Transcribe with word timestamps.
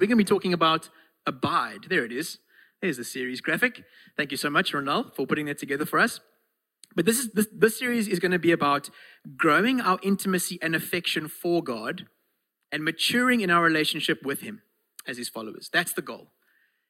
we're 0.00 0.06
going 0.06 0.10
to 0.10 0.16
be 0.16 0.24
talking 0.24 0.52
about 0.52 0.88
abide. 1.26 1.86
There 1.88 2.04
it 2.04 2.12
is. 2.12 2.38
There's 2.80 2.96
the 2.96 3.04
series 3.04 3.40
graphic. 3.40 3.84
Thank 4.16 4.30
you 4.30 4.36
so 4.36 4.50
much, 4.50 4.72
Ronald, 4.72 5.14
for 5.16 5.26
putting 5.26 5.46
that 5.46 5.58
together 5.58 5.84
for 5.84 5.98
us. 5.98 6.20
But 6.94 7.04
this 7.04 7.18
is 7.18 7.32
this, 7.32 7.46
this 7.52 7.78
series 7.78 8.08
is 8.08 8.18
going 8.18 8.32
to 8.32 8.38
be 8.38 8.52
about 8.52 8.90
growing 9.36 9.80
our 9.80 9.98
intimacy 10.02 10.58
and 10.62 10.74
affection 10.74 11.28
for 11.28 11.62
God 11.62 12.06
and 12.72 12.84
maturing 12.84 13.40
in 13.40 13.50
our 13.50 13.62
relationship 13.62 14.24
with 14.24 14.40
Him 14.40 14.62
as 15.06 15.18
His 15.18 15.28
followers. 15.28 15.68
That's 15.72 15.92
the 15.92 16.02
goal. 16.02 16.28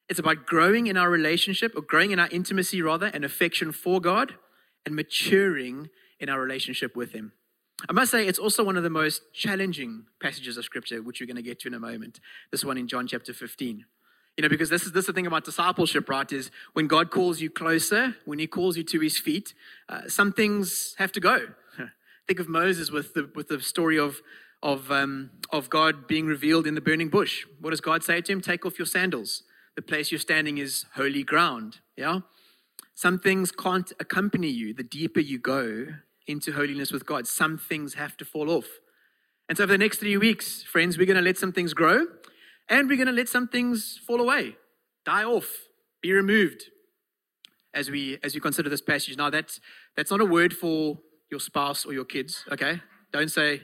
It's 0.07 0.19
about 0.19 0.45
growing 0.45 0.87
in 0.87 0.97
our 0.97 1.09
relationship, 1.09 1.73
or 1.75 1.81
growing 1.81 2.11
in 2.11 2.19
our 2.19 2.29
intimacy 2.29 2.81
rather, 2.81 3.07
and 3.07 3.23
affection 3.23 3.71
for 3.71 4.01
God, 4.01 4.35
and 4.85 4.95
maturing 4.95 5.89
in 6.19 6.29
our 6.29 6.39
relationship 6.39 6.95
with 6.95 7.11
Him. 7.11 7.33
I 7.87 7.93
must 7.93 8.11
say, 8.11 8.27
it's 8.27 8.39
also 8.39 8.63
one 8.63 8.75
of 8.75 8.83
the 8.83 8.89
most 8.89 9.21
challenging 9.33 10.05
passages 10.21 10.57
of 10.57 10.65
Scripture, 10.65 11.01
which 11.01 11.21
we're 11.21 11.27
going 11.27 11.37
to 11.37 11.41
get 11.41 11.59
to 11.61 11.67
in 11.67 11.73
a 11.73 11.79
moment. 11.79 12.19
This 12.51 12.65
one 12.65 12.77
in 12.77 12.87
John 12.87 13.07
chapter 13.07 13.33
15. 13.33 13.85
You 14.37 14.43
know, 14.43 14.49
because 14.49 14.69
this 14.69 14.83
is 14.83 14.93
this 14.93 15.03
is 15.03 15.07
the 15.07 15.13
thing 15.13 15.27
about 15.27 15.43
discipleship, 15.43 16.07
right? 16.07 16.31
Is 16.31 16.49
when 16.73 16.87
God 16.87 17.11
calls 17.11 17.41
you 17.41 17.49
closer, 17.49 18.15
when 18.25 18.39
He 18.39 18.47
calls 18.47 18.77
you 18.77 18.83
to 18.83 18.99
His 18.99 19.17
feet, 19.17 19.53
uh, 19.89 20.07
some 20.07 20.31
things 20.31 20.95
have 20.97 21.11
to 21.13 21.19
go. 21.19 21.47
Think 22.27 22.39
of 22.39 22.47
Moses 22.47 22.89
with 22.89 23.13
the 23.13 23.29
with 23.35 23.49
the 23.49 23.59
story 23.59 23.99
of 23.99 24.21
of 24.63 24.91
um, 24.91 25.31
of 25.51 25.69
God 25.69 26.07
being 26.07 26.25
revealed 26.25 26.67
in 26.67 26.75
the 26.75 26.81
burning 26.81 27.09
bush. 27.09 27.45
What 27.59 27.71
does 27.71 27.81
God 27.81 28.03
say 28.03 28.21
to 28.21 28.31
him? 28.31 28.39
Take 28.39 28.65
off 28.65 28.79
your 28.79 28.85
sandals. 28.85 29.43
The 29.75 29.81
place 29.81 30.09
you're 30.09 30.19
standing 30.19 30.57
is 30.57 30.85
holy 30.95 31.23
ground. 31.23 31.79
Yeah. 31.97 32.19
Some 32.95 33.19
things 33.19 33.51
can't 33.51 33.91
accompany 33.99 34.49
you 34.49 34.73
the 34.73 34.83
deeper 34.83 35.19
you 35.19 35.39
go 35.39 35.87
into 36.29 36.53
holiness 36.53 36.91
with 36.91 37.05
God. 37.05 37.27
Some 37.27 37.57
things 37.57 37.95
have 37.95 38.15
to 38.17 38.25
fall 38.25 38.49
off. 38.49 38.67
And 39.47 39.57
so, 39.57 39.63
for 39.63 39.71
the 39.71 39.77
next 39.77 39.97
three 39.97 40.15
weeks, 40.15 40.63
friends, 40.63 40.97
we're 40.97 41.07
going 41.07 41.17
to 41.17 41.23
let 41.23 41.37
some 41.37 41.51
things 41.51 41.73
grow 41.73 42.05
and 42.69 42.87
we're 42.87 42.97
going 42.97 43.07
to 43.07 43.11
let 43.11 43.27
some 43.27 43.47
things 43.47 43.99
fall 44.05 44.21
away, 44.21 44.55
die 45.05 45.23
off, 45.23 45.49
be 46.01 46.13
removed 46.13 46.65
as 47.73 47.89
we 47.89 48.19
as 48.23 48.35
we 48.35 48.41
consider 48.41 48.69
this 48.69 48.81
passage. 48.81 49.17
Now 49.17 49.29
that's 49.29 49.59
that's 49.97 50.11
not 50.11 50.21
a 50.21 50.25
word 50.25 50.53
for 50.53 50.99
your 51.31 51.39
spouse 51.39 51.85
or 51.85 51.93
your 51.93 52.05
kids, 52.05 52.45
okay? 52.51 52.81
Don't 53.11 53.29
say, 53.29 53.63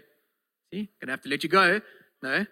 see, 0.74 0.90
gonna 1.00 1.14
have 1.14 1.22
to 1.22 1.30
let 1.30 1.44
you 1.44 1.50
go. 1.50 1.82
No. 2.22 2.46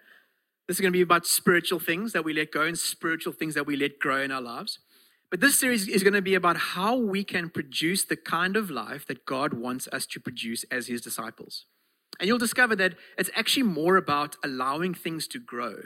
This 0.66 0.78
is 0.78 0.80
going 0.80 0.92
to 0.92 0.96
be 0.96 1.02
about 1.02 1.26
spiritual 1.26 1.78
things 1.78 2.14
that 2.14 2.24
we 2.24 2.32
let 2.32 2.50
go 2.50 2.62
and 2.62 2.78
spiritual 2.78 3.34
things 3.34 3.54
that 3.54 3.66
we 3.66 3.76
let 3.76 3.98
grow 3.98 4.22
in 4.22 4.32
our 4.32 4.40
lives. 4.40 4.78
But 5.30 5.40
this 5.40 5.58
series 5.58 5.88
is 5.88 6.02
going 6.02 6.14
to 6.14 6.22
be 6.22 6.34
about 6.34 6.56
how 6.56 6.96
we 6.96 7.24
can 7.24 7.50
produce 7.50 8.04
the 8.04 8.16
kind 8.16 8.56
of 8.56 8.70
life 8.70 9.06
that 9.06 9.26
God 9.26 9.54
wants 9.54 9.88
us 9.88 10.06
to 10.06 10.20
produce 10.20 10.64
as 10.70 10.86
His 10.86 11.00
disciples. 11.00 11.66
And 12.20 12.28
you'll 12.28 12.38
discover 12.38 12.76
that 12.76 12.94
it's 13.18 13.30
actually 13.34 13.64
more 13.64 13.96
about 13.96 14.36
allowing 14.44 14.94
things 14.94 15.26
to 15.28 15.38
grow 15.40 15.76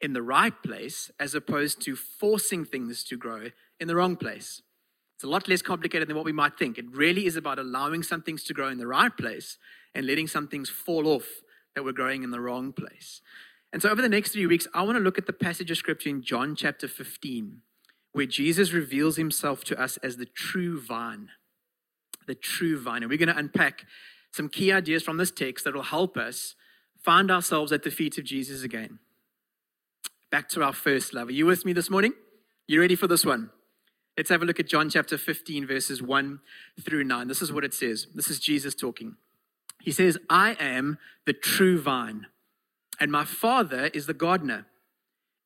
in 0.00 0.12
the 0.12 0.22
right 0.22 0.62
place 0.62 1.10
as 1.18 1.34
opposed 1.34 1.80
to 1.82 1.96
forcing 1.96 2.64
things 2.64 3.02
to 3.04 3.16
grow 3.16 3.50
in 3.80 3.88
the 3.88 3.96
wrong 3.96 4.16
place. 4.16 4.62
It's 5.16 5.24
a 5.24 5.28
lot 5.28 5.48
less 5.48 5.62
complicated 5.62 6.08
than 6.08 6.16
what 6.16 6.24
we 6.24 6.32
might 6.32 6.56
think. 6.58 6.78
It 6.78 6.84
really 6.92 7.26
is 7.26 7.36
about 7.36 7.58
allowing 7.58 8.02
some 8.02 8.22
things 8.22 8.44
to 8.44 8.54
grow 8.54 8.68
in 8.68 8.78
the 8.78 8.86
right 8.86 9.16
place 9.16 9.58
and 9.94 10.06
letting 10.06 10.28
some 10.28 10.46
things 10.46 10.70
fall 10.70 11.08
off 11.08 11.26
that 11.74 11.82
were 11.82 11.92
growing 11.92 12.22
in 12.22 12.30
the 12.30 12.40
wrong 12.40 12.72
place. 12.72 13.20
And 13.72 13.82
so, 13.82 13.90
over 13.90 14.00
the 14.00 14.08
next 14.08 14.32
three 14.32 14.46
weeks, 14.46 14.68
I 14.72 14.82
want 14.82 14.96
to 14.96 15.02
look 15.02 15.18
at 15.18 15.26
the 15.26 15.32
passage 15.32 15.70
of 15.70 15.76
scripture 15.76 16.08
in 16.08 16.22
John 16.22 16.54
chapter 16.54 16.86
15, 16.86 17.62
where 18.12 18.26
Jesus 18.26 18.72
reveals 18.72 19.16
himself 19.16 19.64
to 19.64 19.80
us 19.80 19.96
as 19.98 20.16
the 20.16 20.26
true 20.26 20.80
vine. 20.80 21.28
The 22.26 22.34
true 22.34 22.80
vine. 22.80 23.02
And 23.02 23.10
we're 23.10 23.18
going 23.18 23.28
to 23.28 23.36
unpack 23.36 23.84
some 24.32 24.48
key 24.48 24.72
ideas 24.72 25.02
from 25.02 25.16
this 25.16 25.30
text 25.30 25.64
that 25.64 25.74
will 25.74 25.82
help 25.82 26.16
us 26.16 26.54
find 27.02 27.30
ourselves 27.30 27.72
at 27.72 27.82
the 27.82 27.90
feet 27.90 28.18
of 28.18 28.24
Jesus 28.24 28.62
again 28.62 28.98
back 30.30 30.48
to 30.50 30.62
our 30.62 30.72
first 30.72 31.14
love. 31.14 31.28
Are 31.28 31.32
you 31.32 31.46
with 31.46 31.64
me 31.64 31.72
this 31.72 31.90
morning? 31.90 32.12
You 32.66 32.80
ready 32.80 32.96
for 32.96 33.06
this 33.06 33.24
one? 33.24 33.50
Let's 34.16 34.30
have 34.30 34.42
a 34.42 34.44
look 34.44 34.60
at 34.60 34.68
John 34.68 34.90
chapter 34.90 35.16
15, 35.16 35.66
verses 35.66 36.02
1 36.02 36.40
through 36.82 37.04
9. 37.04 37.28
This 37.28 37.40
is 37.40 37.52
what 37.52 37.64
it 37.64 37.72
says. 37.72 38.06
This 38.14 38.28
is 38.28 38.38
Jesus 38.38 38.74
talking. 38.74 39.16
He 39.80 39.92
says, 39.92 40.18
I 40.28 40.56
am 40.58 40.98
the 41.24 41.32
true 41.32 41.80
vine, 41.80 42.26
and 42.98 43.12
my 43.12 43.24
Father 43.24 43.86
is 43.94 44.06
the 44.06 44.14
gardener. 44.14 44.66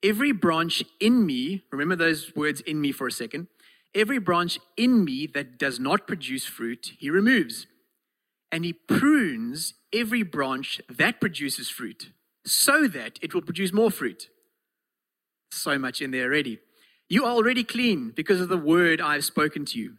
Every 0.02 0.32
branch 0.32 0.82
in 1.00 1.24
me, 1.24 1.64
remember 1.70 1.96
those 1.96 2.32
words 2.34 2.60
in 2.62 2.80
me 2.80 2.92
for 2.92 3.06
a 3.06 3.12
second, 3.12 3.48
every 3.94 4.18
branch 4.18 4.58
in 4.76 5.04
me 5.04 5.26
that 5.28 5.58
does 5.58 5.78
not 5.78 6.06
produce 6.06 6.44
fruit, 6.44 6.92
he 6.98 7.10
removes. 7.10 7.66
And 8.50 8.64
he 8.64 8.72
prunes 8.72 9.74
every 9.92 10.22
branch 10.22 10.80
that 10.88 11.20
produces 11.20 11.70
fruit 11.70 12.10
so 12.44 12.88
that 12.88 13.18
it 13.22 13.32
will 13.32 13.42
produce 13.42 13.72
more 13.72 13.90
fruit 13.90 14.28
so 15.52 15.78
much 15.78 16.00
in 16.00 16.10
there 16.10 16.24
already. 16.24 16.58
You 17.08 17.24
are 17.24 17.32
already 17.32 17.64
clean 17.64 18.10
because 18.10 18.40
of 18.40 18.48
the 18.48 18.56
word 18.56 19.00
I 19.00 19.14
have 19.14 19.24
spoken 19.24 19.64
to 19.66 19.78
you. 19.78 19.98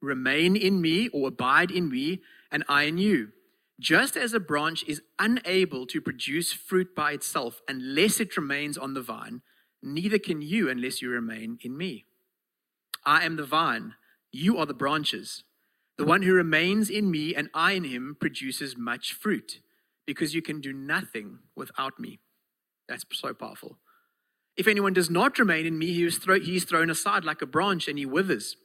Remain 0.00 0.56
in 0.56 0.80
me 0.80 1.08
or 1.08 1.28
abide 1.28 1.70
in 1.70 1.88
me, 1.88 2.20
and 2.50 2.64
I 2.68 2.84
in 2.84 2.98
you. 2.98 3.28
Just 3.82 4.16
as 4.16 4.32
a 4.32 4.38
branch 4.38 4.84
is 4.86 5.02
unable 5.18 5.86
to 5.88 6.00
produce 6.00 6.52
fruit 6.52 6.94
by 6.94 7.10
itself 7.10 7.60
unless 7.66 8.20
it 8.20 8.36
remains 8.36 8.78
on 8.78 8.94
the 8.94 9.02
vine, 9.02 9.42
neither 9.82 10.20
can 10.20 10.40
you 10.40 10.70
unless 10.70 11.02
you 11.02 11.10
remain 11.10 11.58
in 11.62 11.76
me. 11.76 12.04
I 13.04 13.24
am 13.24 13.34
the 13.34 13.44
vine, 13.44 13.94
you 14.30 14.56
are 14.56 14.66
the 14.66 14.72
branches. 14.72 15.42
The 15.98 16.04
one 16.04 16.22
who 16.22 16.32
remains 16.32 16.90
in 16.90 17.10
me 17.10 17.34
and 17.34 17.50
I 17.54 17.72
in 17.72 17.82
him 17.82 18.16
produces 18.20 18.76
much 18.76 19.14
fruit, 19.14 19.58
because 20.06 20.32
you 20.32 20.42
can 20.42 20.60
do 20.60 20.72
nothing 20.72 21.40
without 21.56 21.98
me. 21.98 22.20
That's 22.88 23.04
so 23.12 23.34
powerful. 23.34 23.78
If 24.56 24.68
anyone 24.68 24.92
does 24.92 25.10
not 25.10 25.40
remain 25.40 25.66
in 25.66 25.76
me, 25.76 25.86
he 25.92 26.04
is, 26.04 26.18
throw, 26.18 26.38
he 26.38 26.54
is 26.54 26.64
thrown 26.64 26.88
aside 26.88 27.24
like 27.24 27.42
a 27.42 27.46
branch 27.46 27.88
and 27.88 27.98
he 27.98 28.06
withers. 28.06 28.56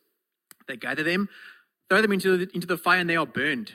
They 0.67 0.78
gather 0.78 1.01
them, 1.01 1.28
throw 1.89 2.03
them 2.03 2.11
into 2.11 2.38
the, 2.38 2.49
into 2.53 2.67
the 2.67 2.78
fire, 2.78 2.99
and 2.99 3.09
they 3.09 3.16
are 3.16 3.25
burned. 3.25 3.73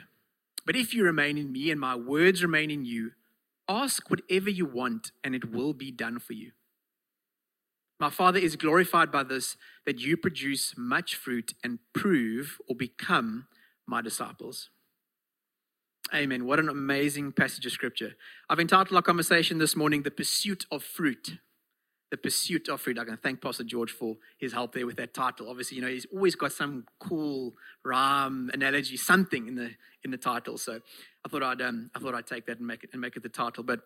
But 0.65 0.75
if 0.75 0.93
you 0.93 1.03
remain 1.03 1.37
in 1.37 1.51
me 1.51 1.71
and 1.71 1.79
my 1.79 1.95
words 1.95 2.41
remain 2.41 2.71
in 2.71 2.85
you, 2.85 3.11
ask 3.67 4.09
whatever 4.09 4.49
you 4.49 4.65
want, 4.65 5.11
and 5.23 5.35
it 5.35 5.51
will 5.51 5.73
be 5.73 5.91
done 5.91 6.19
for 6.19 6.33
you. 6.33 6.51
My 7.99 8.09
Father 8.09 8.39
is 8.39 8.55
glorified 8.55 9.11
by 9.11 9.23
this, 9.23 9.55
that 9.85 9.99
you 9.99 10.17
produce 10.17 10.73
much 10.77 11.15
fruit 11.15 11.53
and 11.63 11.79
prove 11.93 12.57
or 12.67 12.75
become 12.75 13.47
my 13.85 14.01
disciples. 14.01 14.69
Amen. 16.13 16.45
What 16.45 16.59
an 16.59 16.69
amazing 16.69 17.31
passage 17.31 17.65
of 17.65 17.71
scripture. 17.71 18.13
I've 18.49 18.59
entitled 18.59 18.95
our 18.95 19.01
conversation 19.01 19.57
this 19.57 19.75
morning, 19.75 20.03
The 20.03 20.11
Pursuit 20.11 20.65
of 20.71 20.83
Fruit 20.83 21.37
the 22.13 22.17
pursuit 22.17 22.69
of 22.69 22.79
fruit. 22.79 22.99
I 22.99 23.05
can 23.05 23.17
thank 23.17 23.41
Pastor 23.41 23.63
George 23.63 23.89
for 23.89 24.17
his 24.37 24.53
help 24.53 24.75
there 24.75 24.85
with 24.85 24.97
that 24.97 25.15
title. 25.15 25.49
Obviously, 25.49 25.77
you 25.77 25.81
know, 25.81 25.87
he's 25.87 26.05
always 26.13 26.35
got 26.35 26.51
some 26.51 26.85
cool 26.99 27.55
rhyme, 27.83 28.51
analogy, 28.53 28.97
something 28.97 29.47
in 29.47 29.55
the 29.55 29.71
in 30.03 30.11
the 30.11 30.17
title. 30.17 30.59
So 30.59 30.79
I 31.25 31.29
thought 31.29 31.41
I'd 31.41 31.59
um, 31.63 31.89
I 31.95 31.99
thought 31.99 32.13
I'd 32.13 32.27
take 32.27 32.45
that 32.45 32.59
and 32.59 32.67
make 32.67 32.83
it 32.83 32.91
and 32.91 33.01
make 33.01 33.15
it 33.15 33.23
the 33.23 33.29
title. 33.29 33.63
But 33.63 33.79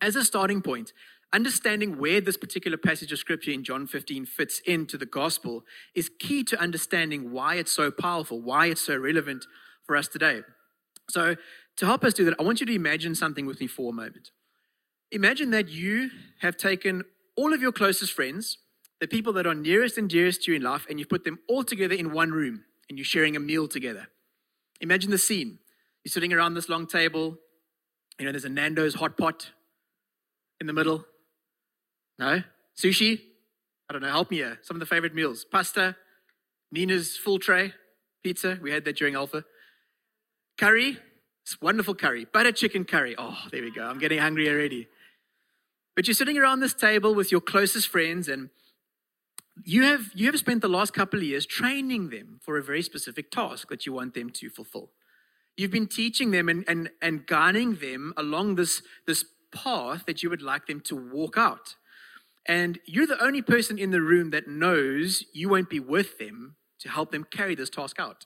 as 0.00 0.16
a 0.16 0.24
starting 0.24 0.62
point, 0.62 0.94
understanding 1.34 1.98
where 1.98 2.22
this 2.22 2.38
particular 2.38 2.78
passage 2.78 3.12
of 3.12 3.18
scripture 3.18 3.50
in 3.50 3.62
John 3.62 3.86
15 3.86 4.24
fits 4.24 4.60
into 4.60 4.96
the 4.96 5.04
gospel 5.04 5.64
is 5.94 6.10
key 6.18 6.42
to 6.44 6.58
understanding 6.58 7.30
why 7.30 7.56
it's 7.56 7.72
so 7.72 7.90
powerful, 7.90 8.40
why 8.40 8.68
it's 8.68 8.80
so 8.80 8.96
relevant 8.96 9.44
for 9.84 9.96
us 9.96 10.08
today. 10.08 10.40
So 11.10 11.36
to 11.76 11.84
help 11.84 12.04
us 12.04 12.14
do 12.14 12.24
that, 12.24 12.36
I 12.40 12.42
want 12.42 12.60
you 12.60 12.66
to 12.66 12.74
imagine 12.74 13.14
something 13.14 13.44
with 13.44 13.60
me 13.60 13.66
for 13.66 13.90
a 13.90 13.94
moment. 13.94 14.30
Imagine 15.12 15.50
that 15.50 15.68
you 15.68 16.08
have 16.40 16.56
taken 16.56 17.02
all 17.36 17.52
of 17.52 17.60
your 17.60 17.72
closest 17.72 18.12
friends, 18.12 18.58
the 19.00 19.08
people 19.08 19.32
that 19.34 19.46
are 19.46 19.54
nearest 19.54 19.96
and 19.96 20.08
dearest 20.08 20.44
to 20.44 20.52
you 20.52 20.56
in 20.56 20.62
life, 20.62 20.86
and 20.88 20.98
you 20.98 21.06
put 21.06 21.24
them 21.24 21.38
all 21.48 21.64
together 21.64 21.94
in 21.94 22.12
one 22.12 22.30
room 22.30 22.64
and 22.88 22.98
you're 22.98 23.04
sharing 23.04 23.36
a 23.36 23.40
meal 23.40 23.68
together. 23.68 24.08
Imagine 24.80 25.10
the 25.10 25.18
scene. 25.18 25.58
You're 26.04 26.10
sitting 26.10 26.32
around 26.32 26.54
this 26.54 26.68
long 26.68 26.86
table. 26.86 27.38
You 28.18 28.26
know, 28.26 28.32
there's 28.32 28.44
a 28.44 28.50
Nando's 28.50 28.94
hot 28.94 29.16
pot 29.16 29.50
in 30.60 30.66
the 30.66 30.72
middle. 30.72 31.04
No? 32.18 32.42
Sushi? 32.76 33.20
I 33.88 33.92
don't 33.92 34.02
know, 34.02 34.08
help 34.08 34.30
me 34.30 34.38
here. 34.38 34.58
Some 34.62 34.76
of 34.76 34.80
the 34.80 34.86
favorite 34.86 35.14
meals. 35.14 35.44
Pasta, 35.44 35.96
Nina's 36.70 37.16
full 37.16 37.38
tray, 37.38 37.72
pizza. 38.22 38.58
We 38.62 38.70
had 38.70 38.84
that 38.84 38.96
during 38.96 39.14
Alpha. 39.14 39.44
Curry, 40.58 40.98
it's 41.42 41.60
wonderful 41.60 41.94
curry. 41.94 42.26
Butter 42.32 42.52
chicken 42.52 42.84
curry. 42.84 43.14
Oh, 43.18 43.38
there 43.50 43.62
we 43.62 43.72
go. 43.72 43.84
I'm 43.84 43.98
getting 43.98 44.18
hungry 44.18 44.48
already. 44.48 44.88
But 46.00 46.06
you're 46.06 46.14
sitting 46.14 46.38
around 46.38 46.60
this 46.60 46.72
table 46.72 47.14
with 47.14 47.30
your 47.30 47.42
closest 47.42 47.88
friends, 47.88 48.26
and 48.26 48.48
you 49.66 49.82
have, 49.82 50.06
you 50.14 50.24
have 50.28 50.38
spent 50.38 50.62
the 50.62 50.66
last 50.66 50.94
couple 50.94 51.18
of 51.18 51.26
years 51.26 51.44
training 51.44 52.08
them 52.08 52.40
for 52.40 52.56
a 52.56 52.62
very 52.62 52.80
specific 52.80 53.30
task 53.30 53.68
that 53.68 53.84
you 53.84 53.92
want 53.92 54.14
them 54.14 54.30
to 54.30 54.48
fulfill. 54.48 54.92
You've 55.58 55.72
been 55.72 55.86
teaching 55.86 56.30
them 56.30 56.48
and, 56.48 56.64
and, 56.66 56.88
and 57.02 57.26
guiding 57.26 57.74
them 57.74 58.14
along 58.16 58.54
this, 58.54 58.80
this 59.06 59.26
path 59.52 60.06
that 60.06 60.22
you 60.22 60.30
would 60.30 60.40
like 60.40 60.66
them 60.66 60.80
to 60.86 60.96
walk 60.96 61.36
out. 61.36 61.74
And 62.46 62.78
you're 62.86 63.06
the 63.06 63.22
only 63.22 63.42
person 63.42 63.78
in 63.78 63.90
the 63.90 64.00
room 64.00 64.30
that 64.30 64.48
knows 64.48 65.24
you 65.34 65.50
won't 65.50 65.68
be 65.68 65.80
with 65.80 66.16
them 66.16 66.56
to 66.78 66.88
help 66.88 67.12
them 67.12 67.26
carry 67.30 67.54
this 67.54 67.68
task 67.68 68.00
out. 68.00 68.24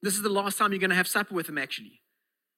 This 0.00 0.14
is 0.14 0.22
the 0.22 0.28
last 0.28 0.58
time 0.58 0.70
you're 0.70 0.78
going 0.78 0.90
to 0.90 0.96
have 0.96 1.08
supper 1.08 1.34
with 1.34 1.48
them, 1.48 1.58
actually. 1.58 2.01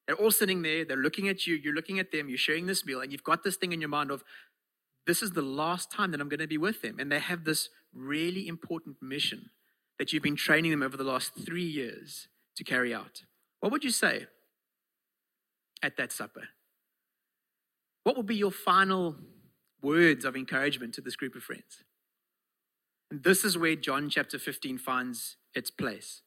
They're 0.07 0.17
all 0.17 0.31
sitting 0.31 0.63
there, 0.63 0.85
they're 0.85 0.97
looking 0.97 1.29
at 1.29 1.47
you, 1.47 1.55
you're 1.55 1.75
looking 1.75 1.99
at 1.99 2.13
them, 2.13 2.29
you're 2.29 2.37
sharing 2.37 2.67
this 2.67 2.85
meal, 2.85 3.01
and 3.01 3.11
you've 3.11 3.25
got 3.25 3.43
this 3.43 3.57
thing 3.57 3.73
in 3.73 3.81
your 3.81 3.89
mind 3.89 4.11
of 4.11 4.23
this 5.07 5.23
is 5.23 5.33
the 5.33 5.43
last 5.43 5.91
time 5.91 6.11
that 6.11 6.21
I'm 6.21 6.29
going 6.29 6.41
to 6.41 6.47
be 6.47 6.59
with 6.59 6.83
them. 6.83 6.99
And 6.99 7.11
they 7.11 7.19
have 7.19 7.45
this 7.45 7.69
really 7.93 8.49
important 8.49 8.97
mission 9.03 9.51
that 9.99 10.13
you've 10.13 10.23
been 10.23 10.37
training 10.37 10.71
them 10.71 10.83
over 10.83 10.97
the 10.97 11.05
last 11.05 11.33
three 11.45 11.65
years 11.65 12.29
to 12.57 12.65
carry 12.65 12.95
out. 12.95 13.23
What 13.61 13.73
would 13.73 13.85
you 13.85 13.91
say 13.91 14.27
at 15.83 15.97
that 15.97 16.13
supper? 16.13 16.49
What 18.03 18.17
would 18.17 18.27
be 18.27 18.37
your 18.37 18.51
final 18.51 19.17
words 19.83 20.25
of 20.25 20.37
encouragement 20.37 20.95
to 20.95 21.01
this 21.01 21.17
group 21.17 21.35
of 21.35 21.43
friends? 21.43 21.85
And 23.11 23.23
this 23.23 23.45
is 23.45 23.57
where 23.57 23.77
John 23.77 24.11
chapter 24.11 24.39
15 24.39 24.79
finds 24.79 25.37
its 25.55 25.71
place. 25.71 26.23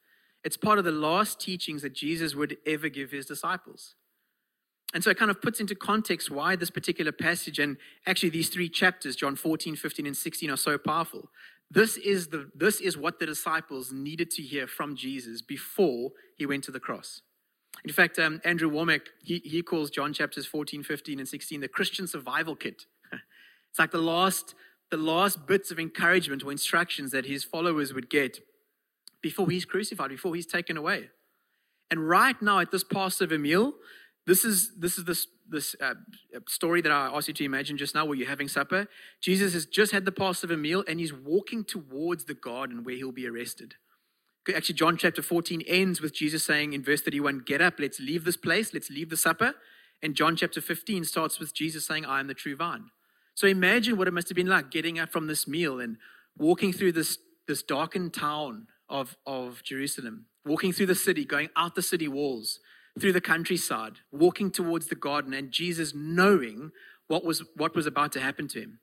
It's 0.48 0.56
part 0.56 0.80
of 0.80 0.86
the 0.86 0.94
last 0.94 1.42
teachings 1.42 1.82
that 1.82 1.92
Jesus 1.92 2.34
would 2.34 2.56
ever 2.66 2.88
give 2.88 3.12
his 3.12 3.26
disciples. 3.26 3.96
And 4.94 5.04
so 5.04 5.10
it 5.10 5.20
kind 5.20 5.30
of 5.30 5.42
puts 5.42 5.60
into 5.60 5.76
context 5.76 6.32
why 6.32 6.56
this 6.56 6.70
particular 6.70 7.12
passage 7.12 7.60
and 7.60 7.76
actually 8.06 8.30
these 8.30 8.48
three 8.48 8.70
chapters, 8.70 9.18
John 9.18 9.36
14, 9.36 9.76
15, 9.76 10.06
and 10.06 10.16
16, 10.16 10.50
are 10.50 10.56
so 10.56 10.78
powerful. 10.78 11.28
This 11.70 11.98
is, 11.98 12.30
the, 12.30 12.50
this 12.56 12.80
is 12.80 12.98
what 12.98 13.20
the 13.20 13.26
disciples 13.26 13.92
needed 13.92 14.32
to 14.32 14.42
hear 14.42 14.68
from 14.68 14.96
Jesus 14.96 15.42
before 15.42 16.12
he 16.38 16.46
went 16.46 16.64
to 16.64 16.72
the 16.72 16.80
cross. 16.80 17.24
In 17.84 17.92
fact, 17.92 18.18
um, 18.18 18.40
Andrew 18.46 18.72
Wommack, 18.72 19.08
he, 19.22 19.42
he 19.44 19.62
calls 19.62 19.90
John 19.90 20.14
chapters 20.14 20.46
14, 20.46 20.82
15, 20.82 21.20
and 21.20 21.28
16 21.28 21.60
the 21.60 21.68
Christian 21.68 22.08
survival 22.08 22.56
kit. 22.56 22.84
it's 23.70 23.80
like 23.80 23.92
the 23.92 23.98
last, 23.98 24.56
the 24.92 24.96
last 24.96 25.46
bits 25.46 25.72
of 25.72 25.78
encouragement 25.78 26.46
or 26.46 26.54
instructions 26.54 27.12
that 27.12 27.26
his 27.26 27.44
followers 27.44 27.94
would 27.94 28.10
get 28.10 28.40
before 29.28 29.50
he's 29.50 29.66
crucified, 29.66 30.10
before 30.10 30.34
he's 30.36 30.46
taken 30.46 30.78
away. 30.78 31.10
And 31.92 32.08
right 32.08 32.42
now 32.42 32.60
at 32.60 32.72
this 32.72 32.86
Passover 32.86 33.38
meal, 33.38 33.74
this 34.26 34.46
is 34.46 34.72
this 34.78 34.98
is 34.98 35.04
this 35.04 35.28
this 35.50 35.76
uh, 35.82 35.96
story 36.48 36.80
that 36.82 36.92
I 36.92 37.08
asked 37.14 37.28
you 37.28 37.34
to 37.34 37.44
imagine 37.44 37.78
just 37.78 37.94
now, 37.94 38.06
where 38.06 38.18
you're 38.18 38.30
having 38.30 38.48
supper. 38.48 38.88
Jesus 39.22 39.54
has 39.54 39.66
just 39.66 39.92
had 39.92 40.06
the 40.06 40.14
Passover 40.14 40.56
meal, 40.56 40.82
and 40.88 41.00
he's 41.02 41.14
walking 41.14 41.66
towards 41.66 42.24
the 42.26 42.34
garden 42.34 42.86
where 42.86 42.96
he'll 42.96 43.12
be 43.12 43.28
arrested. 43.28 43.76
Actually, 44.56 44.76
John 44.76 44.96
chapter 44.96 45.22
14 45.22 45.62
ends 45.68 46.00
with 46.00 46.14
Jesus 46.14 46.46
saying 46.46 46.72
in 46.72 46.82
verse 46.82 47.02
31, 47.02 47.40
"Get 47.40 47.62
up, 47.62 47.80
let's 47.80 48.00
leave 48.00 48.24
this 48.24 48.38
place, 48.38 48.74
let's 48.74 48.90
leave 48.90 49.10
the 49.10 49.18
supper." 49.18 49.56
And 50.02 50.16
John 50.16 50.38
chapter 50.38 50.62
15 50.62 51.04
starts 51.04 51.38
with 51.38 51.54
Jesus 51.54 51.86
saying, 51.86 52.06
"I 52.06 52.22
am 52.22 52.28
the 52.28 52.34
true 52.34 52.56
vine." 52.56 52.92
So 53.36 53.46
imagine 53.46 53.98
what 53.98 54.08
it 54.08 54.14
must 54.14 54.30
have 54.30 54.38
been 54.38 54.54
like 54.56 54.72
getting 54.72 55.00
up 55.00 55.12
from 55.12 55.28
this 55.28 55.48
meal 55.48 55.82
and 55.82 55.98
walking 56.38 56.72
through 56.72 56.94
this 56.94 57.20
this 57.48 57.64
darkened 57.64 58.14
town 58.14 58.68
of 58.90 59.18
of 59.26 59.64
Jerusalem, 59.64 60.26
walking 60.46 60.72
through 60.74 60.86
the 60.88 60.96
city, 60.96 61.26
going 61.26 61.50
out 61.56 61.76
the 61.76 61.82
city 61.82 62.08
walls 62.08 62.60
through 63.00 63.14
the 63.14 63.22
countryside, 63.22 63.94
walking 64.12 64.52
towards 64.52 64.88
the 64.88 64.96
garden, 64.96 65.34
and 65.34 65.52
Jesus 65.52 65.94
knowing 65.96 66.72
what 67.08 67.24
was, 67.24 67.44
what 67.56 67.76
was 67.76 67.86
about 67.86 68.12
to 68.14 68.20
happen 68.20 68.48
to 68.50 68.60
him. 68.60 68.80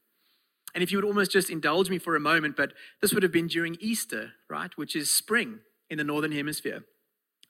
And 0.75 0.83
if 0.83 0.91
you 0.91 0.99
would 0.99 1.05
almost 1.05 1.31
just 1.31 1.51
indulge 1.51 1.91
me 1.91 1.99
for 1.99 2.17
a 2.17 2.21
moment, 2.21 2.57
but 2.57 2.73
this 3.01 3.13
would 3.13 3.23
have 3.23 3.33
been 3.33 3.47
during 3.47 3.77
Easter, 3.81 4.33
right, 4.49 4.71
which 4.77 4.97
is 4.97 5.15
spring 5.15 5.61
in 5.89 5.99
the 5.99 6.05
northern 6.05 6.33
hemisphere. 6.33 6.85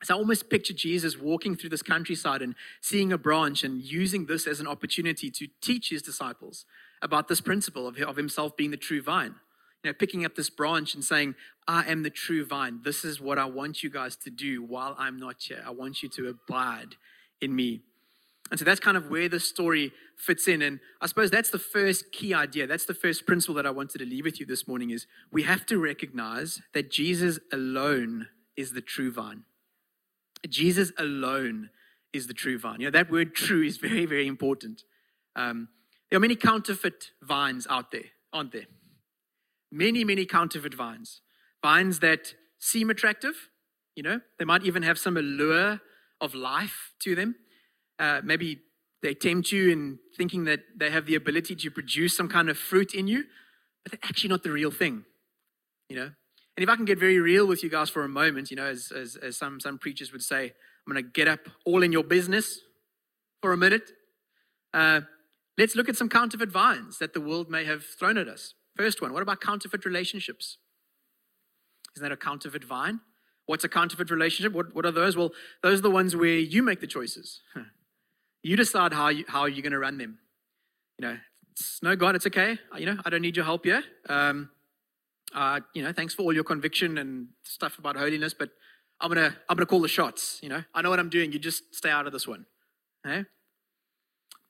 So 0.02 0.14
I 0.14 0.18
almost 0.18 0.50
picture 0.50 0.74
Jesus 0.74 1.18
walking 1.18 1.56
through 1.56 1.70
this 1.70 1.82
countryside 1.82 2.42
and 2.42 2.54
seeing 2.82 3.12
a 3.12 3.18
branch 3.18 3.64
and 3.64 3.82
using 3.82 4.26
this 4.26 4.46
as 4.46 4.60
an 4.60 4.66
opportunity 4.66 5.30
to 5.30 5.48
teach 5.62 5.88
his 5.88 6.02
disciples 6.02 6.66
about 7.00 7.28
this 7.28 7.40
principle 7.40 7.86
of, 7.86 7.96
of 7.98 8.16
himself 8.16 8.56
being 8.56 8.70
the 8.70 8.76
true 8.76 9.00
vine 9.00 9.36
you 9.84 9.90
know, 9.90 9.94
picking 9.94 10.24
up 10.24 10.34
this 10.34 10.48
branch 10.48 10.94
and 10.94 11.04
saying, 11.04 11.34
I 11.68 11.84
am 11.84 12.02
the 12.02 12.10
true 12.10 12.44
vine. 12.44 12.80
This 12.82 13.04
is 13.04 13.20
what 13.20 13.38
I 13.38 13.44
want 13.44 13.82
you 13.82 13.90
guys 13.90 14.16
to 14.16 14.30
do 14.30 14.62
while 14.62 14.96
I'm 14.98 15.18
not 15.18 15.36
here. 15.38 15.62
I 15.64 15.70
want 15.70 16.02
you 16.02 16.08
to 16.08 16.28
abide 16.28 16.96
in 17.40 17.54
me. 17.54 17.82
And 18.50 18.58
so 18.58 18.64
that's 18.64 18.80
kind 18.80 18.96
of 18.96 19.10
where 19.10 19.28
the 19.28 19.40
story 19.40 19.92
fits 20.16 20.48
in. 20.48 20.62
And 20.62 20.80
I 21.00 21.06
suppose 21.06 21.30
that's 21.30 21.50
the 21.50 21.58
first 21.58 22.12
key 22.12 22.32
idea. 22.32 22.66
That's 22.66 22.86
the 22.86 22.94
first 22.94 23.26
principle 23.26 23.54
that 23.56 23.66
I 23.66 23.70
wanted 23.70 23.98
to 23.98 24.06
leave 24.06 24.24
with 24.24 24.40
you 24.40 24.46
this 24.46 24.66
morning 24.66 24.90
is 24.90 25.06
we 25.30 25.42
have 25.42 25.66
to 25.66 25.78
recognize 25.78 26.62
that 26.72 26.90
Jesus 26.90 27.38
alone 27.52 28.28
is 28.56 28.72
the 28.72 28.80
true 28.80 29.12
vine. 29.12 29.44
Jesus 30.48 30.92
alone 30.98 31.70
is 32.12 32.26
the 32.26 32.34
true 32.34 32.58
vine. 32.58 32.80
You 32.80 32.86
know, 32.86 32.98
that 32.98 33.10
word 33.10 33.34
true 33.34 33.62
is 33.62 33.76
very, 33.76 34.06
very 34.06 34.26
important. 34.26 34.82
Um, 35.36 35.68
there 36.10 36.16
are 36.18 36.20
many 36.20 36.36
counterfeit 36.36 37.10
vines 37.22 37.66
out 37.68 37.90
there, 37.90 38.04
aren't 38.32 38.52
there? 38.52 38.66
Many, 39.74 40.04
many 40.04 40.24
counterfeit 40.24 40.74
vines. 40.74 41.20
Vines 41.62 41.98
that 42.00 42.34
seem 42.58 42.90
attractive, 42.90 43.34
you 43.96 44.02
know, 44.02 44.20
they 44.38 44.44
might 44.44 44.64
even 44.64 44.82
have 44.82 44.98
some 44.98 45.16
allure 45.16 45.80
of 46.20 46.34
life 46.34 46.92
to 47.00 47.14
them. 47.14 47.34
Uh, 47.98 48.20
maybe 48.24 48.60
they 49.02 49.14
tempt 49.14 49.52
you 49.52 49.70
in 49.70 49.98
thinking 50.16 50.44
that 50.44 50.60
they 50.76 50.90
have 50.90 51.06
the 51.06 51.14
ability 51.14 51.54
to 51.56 51.70
produce 51.70 52.16
some 52.16 52.28
kind 52.28 52.48
of 52.48 52.56
fruit 52.56 52.94
in 52.94 53.06
you, 53.06 53.24
but 53.82 53.92
they're 53.92 54.08
actually 54.08 54.30
not 54.30 54.42
the 54.42 54.50
real 54.50 54.70
thing, 54.70 55.04
you 55.88 55.96
know. 55.96 56.10
And 56.56 56.62
if 56.62 56.68
I 56.68 56.76
can 56.76 56.84
get 56.84 56.98
very 56.98 57.18
real 57.18 57.46
with 57.46 57.62
you 57.62 57.68
guys 57.68 57.90
for 57.90 58.04
a 58.04 58.08
moment, 58.08 58.50
you 58.50 58.56
know, 58.56 58.66
as, 58.66 58.92
as, 58.92 59.16
as 59.16 59.36
some, 59.36 59.58
some 59.58 59.78
preachers 59.78 60.12
would 60.12 60.22
say, 60.22 60.52
I'm 60.86 60.92
going 60.92 61.04
to 61.04 61.10
get 61.10 61.28
up 61.28 61.40
all 61.66 61.82
in 61.82 61.92
your 61.92 62.04
business 62.04 62.60
for 63.42 63.52
a 63.52 63.56
minute. 63.56 63.90
Uh, 64.72 65.00
let's 65.58 65.74
look 65.74 65.88
at 65.88 65.96
some 65.96 66.08
counterfeit 66.08 66.50
vines 66.50 66.98
that 66.98 67.12
the 67.12 67.20
world 67.20 67.50
may 67.50 67.64
have 67.64 67.84
thrown 67.84 68.16
at 68.18 68.28
us. 68.28 68.54
First 68.76 69.00
one, 69.00 69.12
what 69.12 69.22
about 69.22 69.40
counterfeit 69.40 69.84
relationships? 69.84 70.58
Isn't 71.96 72.02
that 72.02 72.12
a 72.12 72.16
counterfeit 72.16 72.64
vine? 72.64 73.00
What's 73.46 73.64
a 73.64 73.68
counterfeit 73.68 74.10
relationship? 74.10 74.52
What, 74.52 74.74
what 74.74 74.86
are 74.86 74.90
those? 74.90 75.16
Well, 75.16 75.30
those 75.62 75.78
are 75.78 75.82
the 75.82 75.90
ones 75.90 76.16
where 76.16 76.34
you 76.34 76.62
make 76.62 76.80
the 76.80 76.86
choices. 76.86 77.40
you 78.42 78.56
decide 78.56 78.92
how, 78.92 79.08
you, 79.08 79.24
how 79.28 79.44
you're 79.44 79.62
going 79.62 79.72
to 79.72 79.78
run 79.78 79.98
them. 79.98 80.18
You 80.98 81.06
know, 81.06 81.16
it's, 81.52 81.80
no, 81.82 81.94
God, 81.94 82.16
it's 82.16 82.26
okay. 82.26 82.58
You 82.76 82.86
know, 82.86 82.96
I 83.04 83.10
don't 83.10 83.22
need 83.22 83.36
your 83.36 83.44
help 83.44 83.64
here. 83.64 83.84
Um, 84.08 84.50
uh, 85.34 85.60
you 85.74 85.82
know, 85.82 85.92
thanks 85.92 86.14
for 86.14 86.22
all 86.22 86.32
your 86.32 86.44
conviction 86.44 86.98
and 86.98 87.28
stuff 87.42 87.78
about 87.78 87.96
holiness, 87.96 88.34
but 88.34 88.50
I'm 89.00 89.08
gonna 89.08 89.36
I'm 89.48 89.56
gonna 89.56 89.66
call 89.66 89.80
the 89.80 89.88
shots. 89.88 90.38
You 90.42 90.48
know, 90.48 90.62
I 90.72 90.82
know 90.82 90.90
what 90.90 91.00
I'm 91.00 91.08
doing. 91.08 91.32
You 91.32 91.38
just 91.38 91.74
stay 91.74 91.90
out 91.90 92.06
of 92.06 92.12
this 92.12 92.28
one. 92.28 92.46
Okay? 93.04 93.24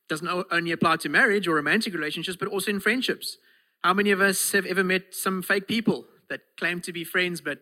Doesn't 0.08 0.28
only 0.50 0.72
apply 0.72 0.96
to 0.96 1.08
marriage 1.08 1.48
or 1.48 1.54
romantic 1.54 1.94
relationships, 1.94 2.36
but 2.36 2.48
also 2.48 2.70
in 2.70 2.80
friendships. 2.80 3.38
How 3.84 3.92
many 3.92 4.12
of 4.12 4.20
us 4.22 4.52
have 4.52 4.64
ever 4.64 4.82
met 4.82 5.14
some 5.14 5.42
fake 5.42 5.68
people 5.68 6.06
that 6.30 6.40
claim 6.56 6.80
to 6.80 6.92
be 6.92 7.04
friends, 7.04 7.42
but 7.42 7.58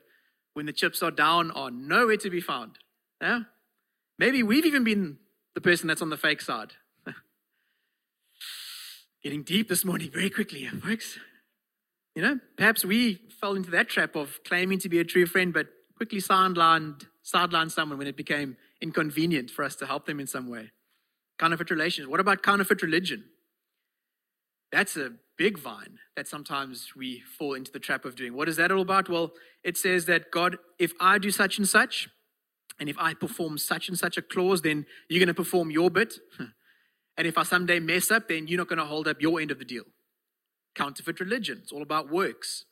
when 0.55 0.67
the 0.67 0.73
chips 0.73 1.03
are 1.03 1.11
down, 1.11 1.51
are 1.51 1.73
nowhere 1.73 2.17
to 2.19 2.31
be 2.31 2.41
found? 2.41 2.79
Yeah? 3.21 3.41
Maybe 4.21 4.45
we've 4.45 4.65
even 4.65 4.85
been 4.85 5.19
the 5.57 5.61
person 5.61 5.89
that's 5.89 6.01
on 6.01 6.11
the 6.11 6.17
fake 6.17 6.41
side. 6.41 6.75
Getting 9.25 9.43
deep 9.43 9.69
this 9.69 9.85
morning 9.85 10.13
very 10.13 10.31
quickly, 10.31 10.65
eh, 10.65 10.71
folks. 10.81 11.19
You 12.15 12.23
know, 12.23 12.39
perhaps 12.57 12.85
we 12.85 13.23
fell 13.41 13.57
into 13.57 13.73
that 13.73 13.89
trap 13.89 14.15
of 14.15 14.39
claiming 14.47 14.79
to 14.79 14.89
be 14.89 15.01
a 15.01 15.05
true 15.05 15.27
friend, 15.27 15.53
but 15.53 15.67
quickly 15.97 16.21
sidelined, 16.21 17.07
sidelined 17.25 17.73
someone 17.73 17.99
when 17.99 18.07
it 18.07 18.17
became 18.17 18.57
inconvenient 18.81 19.51
for 19.51 19.65
us 19.65 19.75
to 19.75 19.87
help 19.87 20.07
them 20.07 20.21
in 20.21 20.29
some 20.29 20.49
way. 20.49 20.71
Counterfeit 21.41 21.71
relations. 21.71 22.07
What 22.07 22.21
about 22.21 22.45
counterfeit 22.45 22.81
religion? 22.81 23.25
That's 24.71 24.97
a 24.97 25.15
big 25.37 25.59
vine 25.59 25.99
that 26.17 26.29
sometimes 26.29 26.95
we 26.97 27.21
fall 27.21 27.55
into 27.55 27.73
the 27.73 27.79
trap 27.79 28.05
of 28.05 28.17
doing. 28.17 28.35
What 28.35 28.49
is 28.49 28.57
that 28.57 28.71
all 28.71 28.83
about? 28.83 29.09
Well, 29.09 29.33
it 29.65 29.77
says 29.77 30.07
that 30.07 30.31
God, 30.31 30.57
if 30.79 30.93
I 31.01 31.19
do 31.19 31.31
such 31.31 31.59
and 31.59 31.69
such, 31.69 32.09
and 32.79 32.89
if 32.89 32.97
I 32.99 33.15
perform 33.15 33.59
such 33.59 33.89
and 33.89 33.99
such 33.99 34.17
a 34.17 34.23
clause, 34.23 34.63
then 34.63 34.87
you're 35.09 35.21
going 35.21 35.29
to 35.29 35.35
perform 35.35 35.71
your 35.71 35.91
bit. 35.91 36.15
And 37.17 37.27
if 37.27 37.37
I 37.37 37.43
someday 37.43 37.79
mess 37.79 38.11
up, 38.11 38.29
then 38.29 38.47
you're 38.47 38.59
not 38.59 38.69
going 38.69 38.79
to 38.79 38.87
hold 38.87 39.07
up 39.07 39.21
your 39.21 39.39
end 39.41 39.51
of 39.51 39.59
the 39.59 39.65
deal. 39.65 39.85
Counterfeit 40.75 41.21
religion. 41.21 41.61
It's 41.63 41.73
all 41.73 41.83
about 41.83 42.11
works. 42.11 42.65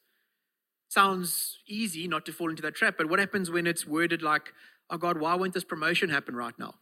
Sounds 0.88 1.58
easy 1.68 2.08
not 2.08 2.24
to 2.26 2.32
fall 2.32 2.48
into 2.48 2.62
that 2.62 2.74
trap, 2.74 2.94
but 2.96 3.08
what 3.08 3.18
happens 3.20 3.50
when 3.50 3.66
it's 3.66 3.86
worded 3.86 4.22
like, 4.22 4.52
oh 4.88 4.96
God, 4.96 5.20
why 5.20 5.34
won't 5.34 5.52
this 5.52 5.62
promotion 5.62 6.08
happen 6.08 6.34
right 6.34 6.58
now? 6.58 6.74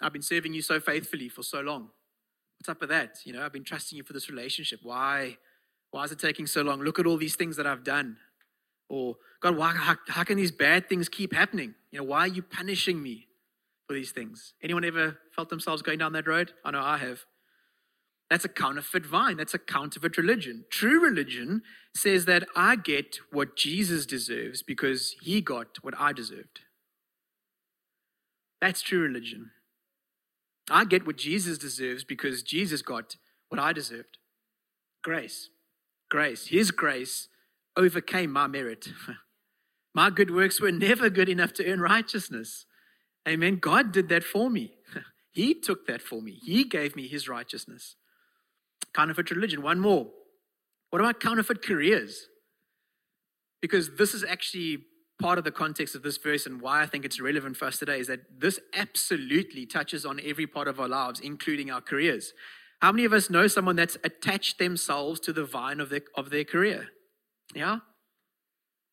I've 0.00 0.12
been 0.12 0.22
serving 0.22 0.54
you 0.54 0.62
so 0.62 0.80
faithfully 0.80 1.28
for 1.28 1.42
so 1.42 1.60
long. 1.60 1.90
What's 2.62 2.68
up 2.68 2.80
with 2.80 2.90
that? 2.90 3.18
You 3.24 3.32
know, 3.32 3.44
I've 3.44 3.52
been 3.52 3.64
trusting 3.64 3.98
you 3.98 4.04
for 4.04 4.12
this 4.12 4.30
relationship. 4.30 4.78
Why? 4.84 5.36
Why 5.90 6.04
is 6.04 6.12
it 6.12 6.20
taking 6.20 6.46
so 6.46 6.62
long? 6.62 6.80
Look 6.80 7.00
at 7.00 7.06
all 7.06 7.16
these 7.16 7.34
things 7.34 7.56
that 7.56 7.66
I've 7.66 7.82
done. 7.82 8.18
Or, 8.88 9.16
God, 9.40 9.56
why, 9.56 9.72
how, 9.72 9.96
how 10.06 10.22
can 10.22 10.36
these 10.36 10.52
bad 10.52 10.88
things 10.88 11.08
keep 11.08 11.34
happening? 11.34 11.74
You 11.90 11.98
know, 11.98 12.04
why 12.04 12.20
are 12.20 12.28
you 12.28 12.40
punishing 12.40 13.02
me 13.02 13.26
for 13.88 13.94
these 13.94 14.12
things? 14.12 14.54
Anyone 14.62 14.84
ever 14.84 15.18
felt 15.34 15.48
themselves 15.48 15.82
going 15.82 15.98
down 15.98 16.12
that 16.12 16.28
road? 16.28 16.52
I 16.64 16.70
know 16.70 16.80
I 16.80 16.98
have. 16.98 17.22
That's 18.30 18.44
a 18.44 18.48
counterfeit 18.48 19.06
vine. 19.06 19.38
That's 19.38 19.54
a 19.54 19.58
counterfeit 19.58 20.16
religion. 20.16 20.64
True 20.70 21.02
religion 21.02 21.62
says 21.96 22.26
that 22.26 22.44
I 22.54 22.76
get 22.76 23.18
what 23.32 23.56
Jesus 23.56 24.06
deserves 24.06 24.62
because 24.62 25.16
he 25.20 25.40
got 25.40 25.82
what 25.82 25.94
I 25.98 26.12
deserved. 26.12 26.60
That's 28.60 28.82
true 28.82 29.00
religion. 29.00 29.50
I 30.70 30.84
get 30.84 31.06
what 31.06 31.16
Jesus 31.16 31.58
deserves 31.58 32.04
because 32.04 32.42
Jesus 32.42 32.82
got 32.82 33.16
what 33.48 33.60
I 33.60 33.72
deserved 33.72 34.18
grace. 35.02 35.50
Grace. 36.10 36.46
His 36.46 36.70
grace 36.70 37.28
overcame 37.76 38.30
my 38.30 38.46
merit. 38.46 38.88
my 39.94 40.10
good 40.10 40.30
works 40.30 40.60
were 40.60 40.72
never 40.72 41.10
good 41.10 41.28
enough 41.28 41.52
to 41.54 41.66
earn 41.66 41.80
righteousness. 41.80 42.66
Amen. 43.28 43.56
God 43.56 43.92
did 43.92 44.08
that 44.08 44.24
for 44.24 44.50
me. 44.50 44.74
He 45.34 45.58
took 45.58 45.86
that 45.86 46.02
for 46.02 46.20
me. 46.20 46.38
He 46.42 46.62
gave 46.64 46.94
me 46.94 47.08
his 47.08 47.26
righteousness. 47.26 47.96
Counterfeit 48.94 49.30
religion, 49.30 49.62
one 49.62 49.80
more. 49.80 50.10
What 50.90 51.00
about 51.00 51.20
counterfeit 51.20 51.62
careers? 51.62 52.26
Because 53.62 53.96
this 53.96 54.12
is 54.12 54.24
actually 54.24 54.84
part 55.22 55.38
of 55.38 55.44
the 55.44 55.52
context 55.52 55.94
of 55.94 56.02
this 56.02 56.18
verse 56.18 56.46
and 56.46 56.60
why 56.60 56.82
I 56.82 56.86
think 56.86 57.04
it's 57.04 57.20
relevant 57.20 57.56
for 57.56 57.66
us 57.66 57.78
today 57.78 58.00
is 58.00 58.08
that 58.08 58.40
this 58.40 58.58
absolutely 58.74 59.64
touches 59.64 60.04
on 60.04 60.20
every 60.24 60.46
part 60.46 60.68
of 60.68 60.80
our 60.80 60.88
lives, 60.88 61.20
including 61.20 61.70
our 61.70 61.80
careers. 61.80 62.32
How 62.80 62.90
many 62.90 63.04
of 63.04 63.12
us 63.12 63.30
know 63.30 63.46
someone 63.46 63.76
that's 63.76 63.96
attached 64.02 64.58
themselves 64.58 65.20
to 65.20 65.32
the 65.32 65.44
vine 65.44 65.78
of 65.78 65.88
their, 65.88 66.02
of 66.16 66.30
their 66.30 66.44
career? 66.44 66.88
Yeah? 67.54 67.78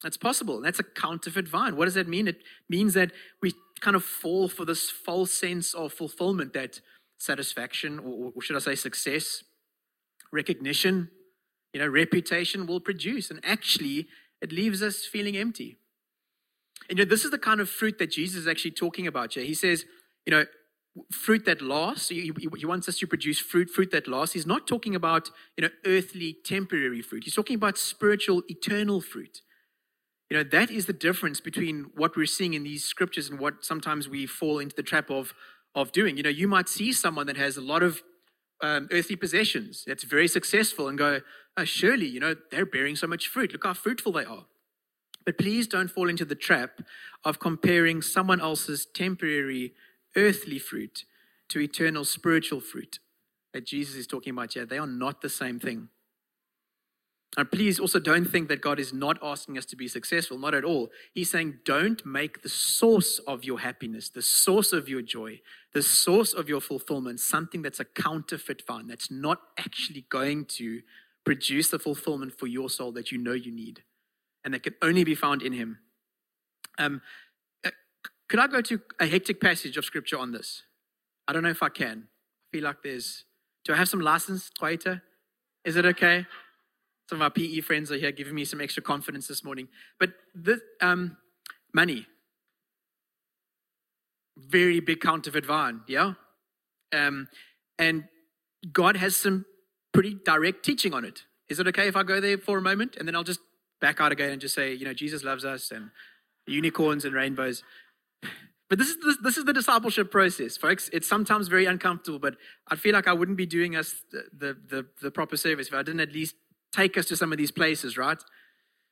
That's 0.03 0.17
possible. 0.17 0.62
That's 0.62 0.79
a 0.79 0.83
counterfeit 0.83 1.48
vine. 1.48 1.75
What 1.75 1.86
does 1.86 1.95
that 1.95 2.07
mean? 2.07 2.27
It 2.27 2.43
means 2.69 2.93
that 2.93 3.12
we 3.41 3.53
kind 3.81 3.95
of 3.95 4.03
fall 4.03 4.48
for 4.48 4.63
this 4.63 4.91
false 4.91 5.33
sense 5.33 5.74
of 5.74 5.91
fulfillment 5.91 6.53
that 6.53 6.79
satisfaction, 7.17 8.00
or, 8.00 8.31
or 8.36 8.41
should 8.41 8.55
I 8.55 8.59
say 8.59 8.75
success, 8.75 9.43
recognition, 10.31 11.09
you 11.74 11.79
know, 11.79 11.88
reputation 11.88 12.67
will 12.67 12.79
produce. 12.79 13.31
And 13.31 13.39
actually, 13.43 14.07
it 14.41 14.51
leaves 14.51 14.83
us 14.83 15.05
feeling 15.05 15.36
empty. 15.36 15.77
And 16.88 16.98
you 16.98 17.05
know, 17.05 17.09
this 17.09 17.25
is 17.25 17.31
the 17.31 17.38
kind 17.38 17.59
of 17.59 17.69
fruit 17.69 18.00
that 18.00 18.12
Jesus 18.12 18.41
is 18.41 18.48
actually 18.48 18.71
talking 18.71 19.07
about 19.07 19.33
here. 19.33 19.43
He 19.43 19.53
says, 19.53 19.86
you 20.25 20.31
know, 20.31 20.45
fruit 21.12 21.45
that 21.45 21.62
lasts. 21.62 22.09
He, 22.09 22.31
he, 22.39 22.65
wants 22.65 22.88
us 22.89 22.98
to 23.00 23.07
produce 23.07 23.39
fruit, 23.39 23.69
fruit 23.69 23.91
that 23.91 24.07
lasts. 24.07 24.33
He's 24.33 24.48
not 24.48 24.67
talking 24.67 24.95
about, 24.95 25.29
you 25.57 25.63
know, 25.63 25.69
earthly, 25.86 26.38
temporary 26.43 27.01
fruit. 27.01 27.24
He's 27.24 27.36
talking 27.36 27.55
about 27.55 27.77
spiritual, 27.77 28.43
eternal 28.48 29.01
fruit. 29.01 29.41
You 30.29 30.38
know, 30.38 30.43
that 30.43 30.69
is 30.69 30.86
the 30.86 30.93
difference 30.93 31.41
between 31.41 31.88
what 31.95 32.15
we're 32.15 32.27
seeing 32.27 32.53
in 32.53 32.63
these 32.63 32.83
scriptures 32.83 33.29
and 33.29 33.39
what 33.39 33.65
sometimes 33.65 34.07
we 34.07 34.25
fall 34.27 34.59
into 34.59 34.75
the 34.75 34.83
trap 34.83 35.09
of, 35.09 35.33
of 35.74 35.91
doing. 35.91 36.17
You 36.17 36.24
know, 36.24 36.29
you 36.29 36.48
might 36.48 36.69
see 36.69 36.93
someone 36.93 37.25
that 37.27 37.38
has 37.38 37.57
a 37.57 37.62
lot 37.62 37.81
of 37.81 38.03
um, 38.62 38.88
earthly 38.91 39.15
possessions 39.15 39.83
that's 39.88 40.03
very 40.03 40.27
successful 40.27 40.88
and 40.88 40.98
go, 40.98 41.21
oh, 41.57 41.63
surely, 41.63 42.05
you 42.05 42.19
know, 42.19 42.36
they're 42.51 42.65
bearing 42.65 42.95
so 42.95 43.07
much 43.07 43.27
fruit. 43.27 43.53
Look 43.53 43.63
how 43.63 43.74
fruitful 43.74 44.12
they 44.12 44.25
are. 44.25 44.45
But 45.29 45.38
please 45.38 45.67
don't 45.67 45.91
fall 45.91 46.09
into 46.09 46.25
the 46.25 46.33
trap 46.33 46.81
of 47.24 47.39
comparing 47.39 48.01
someone 48.01 48.41
else's 48.41 48.88
temporary 48.88 49.75
earthly 50.15 50.57
fruit 50.57 51.05
to 51.50 51.59
eternal 51.59 52.03
spiritual 52.03 52.59
fruit 52.62 52.98
that 53.53 53.63
Jesus 53.63 53.93
is 53.93 54.07
talking 54.07 54.33
about 54.33 54.53
here. 54.55 54.65
They 54.65 54.79
are 54.79 54.88
not 54.88 55.21
the 55.21 55.29
same 55.29 55.59
thing. 55.59 55.89
And 57.38 57.51
please 57.51 57.79
also 57.79 58.00
don't 58.00 58.25
think 58.25 58.48
that 58.48 58.59
God 58.59 58.79
is 58.79 58.91
not 58.91 59.19
asking 59.21 59.59
us 59.59 59.65
to 59.65 59.75
be 59.75 59.88
successful, 59.88 60.39
not 60.39 60.55
at 60.55 60.63
all. 60.63 60.89
He's 61.13 61.29
saying, 61.29 61.59
don't 61.63 62.03
make 62.03 62.41
the 62.41 62.50
source 62.50 63.19
of 63.19 63.43
your 63.43 63.59
happiness, 63.59 64.09
the 64.09 64.24
source 64.24 64.74
of 64.74 64.89
your 64.89 65.03
joy, 65.03 65.41
the 65.75 65.83
source 65.83 66.33
of 66.33 66.50
your 66.50 66.59
fulfillment 66.59 67.19
something 67.19 67.62
that's 67.62 67.79
a 67.79 67.86
counterfeit 67.86 68.63
vine, 68.65 68.88
that's 68.88 69.12
not 69.12 69.41
actually 69.59 70.07
going 70.09 70.45
to 70.45 70.81
produce 71.24 71.69
the 71.69 71.77
fulfillment 71.77 72.33
for 72.33 72.48
your 72.48 72.67
soul 72.67 72.91
that 72.93 73.12
you 73.12 73.19
know 73.19 73.33
you 73.33 73.51
need 73.51 73.83
and 74.43 74.53
that 74.53 74.63
can 74.63 74.75
only 74.81 75.03
be 75.03 75.15
found 75.15 75.41
in 75.41 75.53
Him. 75.53 75.79
Um, 76.77 77.01
uh, 77.65 77.72
could 78.27 78.39
I 78.39 78.48
go 78.48 78.62
to 78.62 78.81
a 79.00 79.08
hectic 79.08 79.41
passage 79.41 79.77
of 79.77 79.86
scripture 79.86 80.17
on 80.17 80.31
this? 80.31 80.63
I 81.27 81.34
don't 81.34 81.43
know 81.43 81.50
if 81.50 81.63
I 81.63 81.69
can. 81.69 82.08
I 82.08 82.58
feel 82.58 82.63
like 82.63 82.84
there's. 82.84 83.25
Do 83.65 83.74
I 83.74 83.77
have 83.77 83.89
some 83.89 84.00
license, 84.00 84.50
Twaita? 84.60 85.01
Is 85.65 85.75
it 85.75 85.86
okay? 85.86 86.25
Some 87.10 87.17
of 87.17 87.22
our 87.24 87.29
PE 87.29 87.62
friends 87.62 87.91
are 87.91 87.98
here 87.98 88.12
giving 88.12 88.36
me 88.36 88.46
some 88.46 88.62
extra 88.62 88.81
confidence 88.81 89.27
this 89.27 89.43
morning. 89.43 89.67
But 90.00 90.12
the 90.34 90.62
um, 90.79 91.17
money, 91.74 92.05
very 94.38 94.79
big 94.79 95.01
counterfeit 95.01 95.46
vine, 95.46 95.81
yeah? 95.88 96.13
Um, 96.93 97.27
and 97.77 98.05
God 98.72 98.98
has 98.98 99.15
some 99.17 99.46
pretty 99.93 100.17
direct 100.25 100.63
teaching 100.63 100.93
on 100.93 101.03
it. 101.05 101.24
Is 101.50 101.60
it 101.60 101.67
okay 101.67 101.88
if 101.88 101.96
I 101.96 102.03
go 102.03 102.19
there 102.19 102.38
for 102.38 102.58
a 102.58 102.62
moment 102.62 102.96
and 102.98 103.08
then 103.08 103.15
I'll 103.15 103.24
just 103.24 103.39
back 103.81 104.00
out 104.00 104.12
again 104.12 104.31
and 104.31 104.41
just 104.41 104.55
say, 104.55 104.74
you 104.74 104.86
know, 104.86 104.93
Jesus 104.93 105.24
loves 105.24 105.45
us 105.45 105.71
and 105.71 105.91
unicorns 106.48 107.05
and 107.05 107.13
rainbows? 107.13 107.63
But 108.69 108.77
this 108.77 108.89
is 108.89 108.98
the, 108.98 109.17
this 109.24 109.36
is 109.36 109.45
the 109.45 109.53
discipleship 109.53 110.12
process, 110.12 110.55
folks. 110.55 110.91
It's 110.93 111.07
sometimes 111.07 111.48
very 111.48 111.65
uncomfortable, 111.65 112.19
but 112.19 112.36
I 112.67 112.75
feel 112.75 112.93
like 112.93 113.07
I 113.07 113.13
wouldn't 113.13 113.36
be 113.36 113.48
doing 113.48 113.75
us 113.75 114.03
the, 114.12 114.25
the, 114.31 114.57
the, 114.69 114.86
the 115.01 115.09
proper 115.09 115.38
service 115.38 115.69
if 115.69 115.74
I 115.74 115.81
didn't 115.81 116.01
at 116.01 116.13
least 116.13 116.36
take 116.71 116.95
us 116.95 117.05
to 117.07 117.15
some 117.15 117.31
of 117.31 117.39
these 117.39 117.50
places, 117.50 117.98
right? 117.98 118.24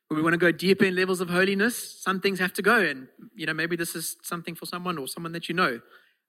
Where 0.08 0.16
we 0.16 0.22
want 0.22 0.34
to 0.34 0.38
go 0.38 0.50
deeper 0.50 0.84
in 0.84 0.96
levels 0.96 1.20
of 1.20 1.30
holiness, 1.30 2.00
some 2.02 2.20
things 2.20 2.40
have 2.40 2.52
to 2.54 2.62
go. 2.62 2.80
And, 2.80 3.06
you 3.36 3.46
know, 3.46 3.54
maybe 3.54 3.76
this 3.76 3.94
is 3.94 4.16
something 4.22 4.56
for 4.56 4.66
someone 4.66 4.98
or 4.98 5.06
someone 5.06 5.30
that 5.32 5.48
you 5.48 5.54
know. 5.54 5.80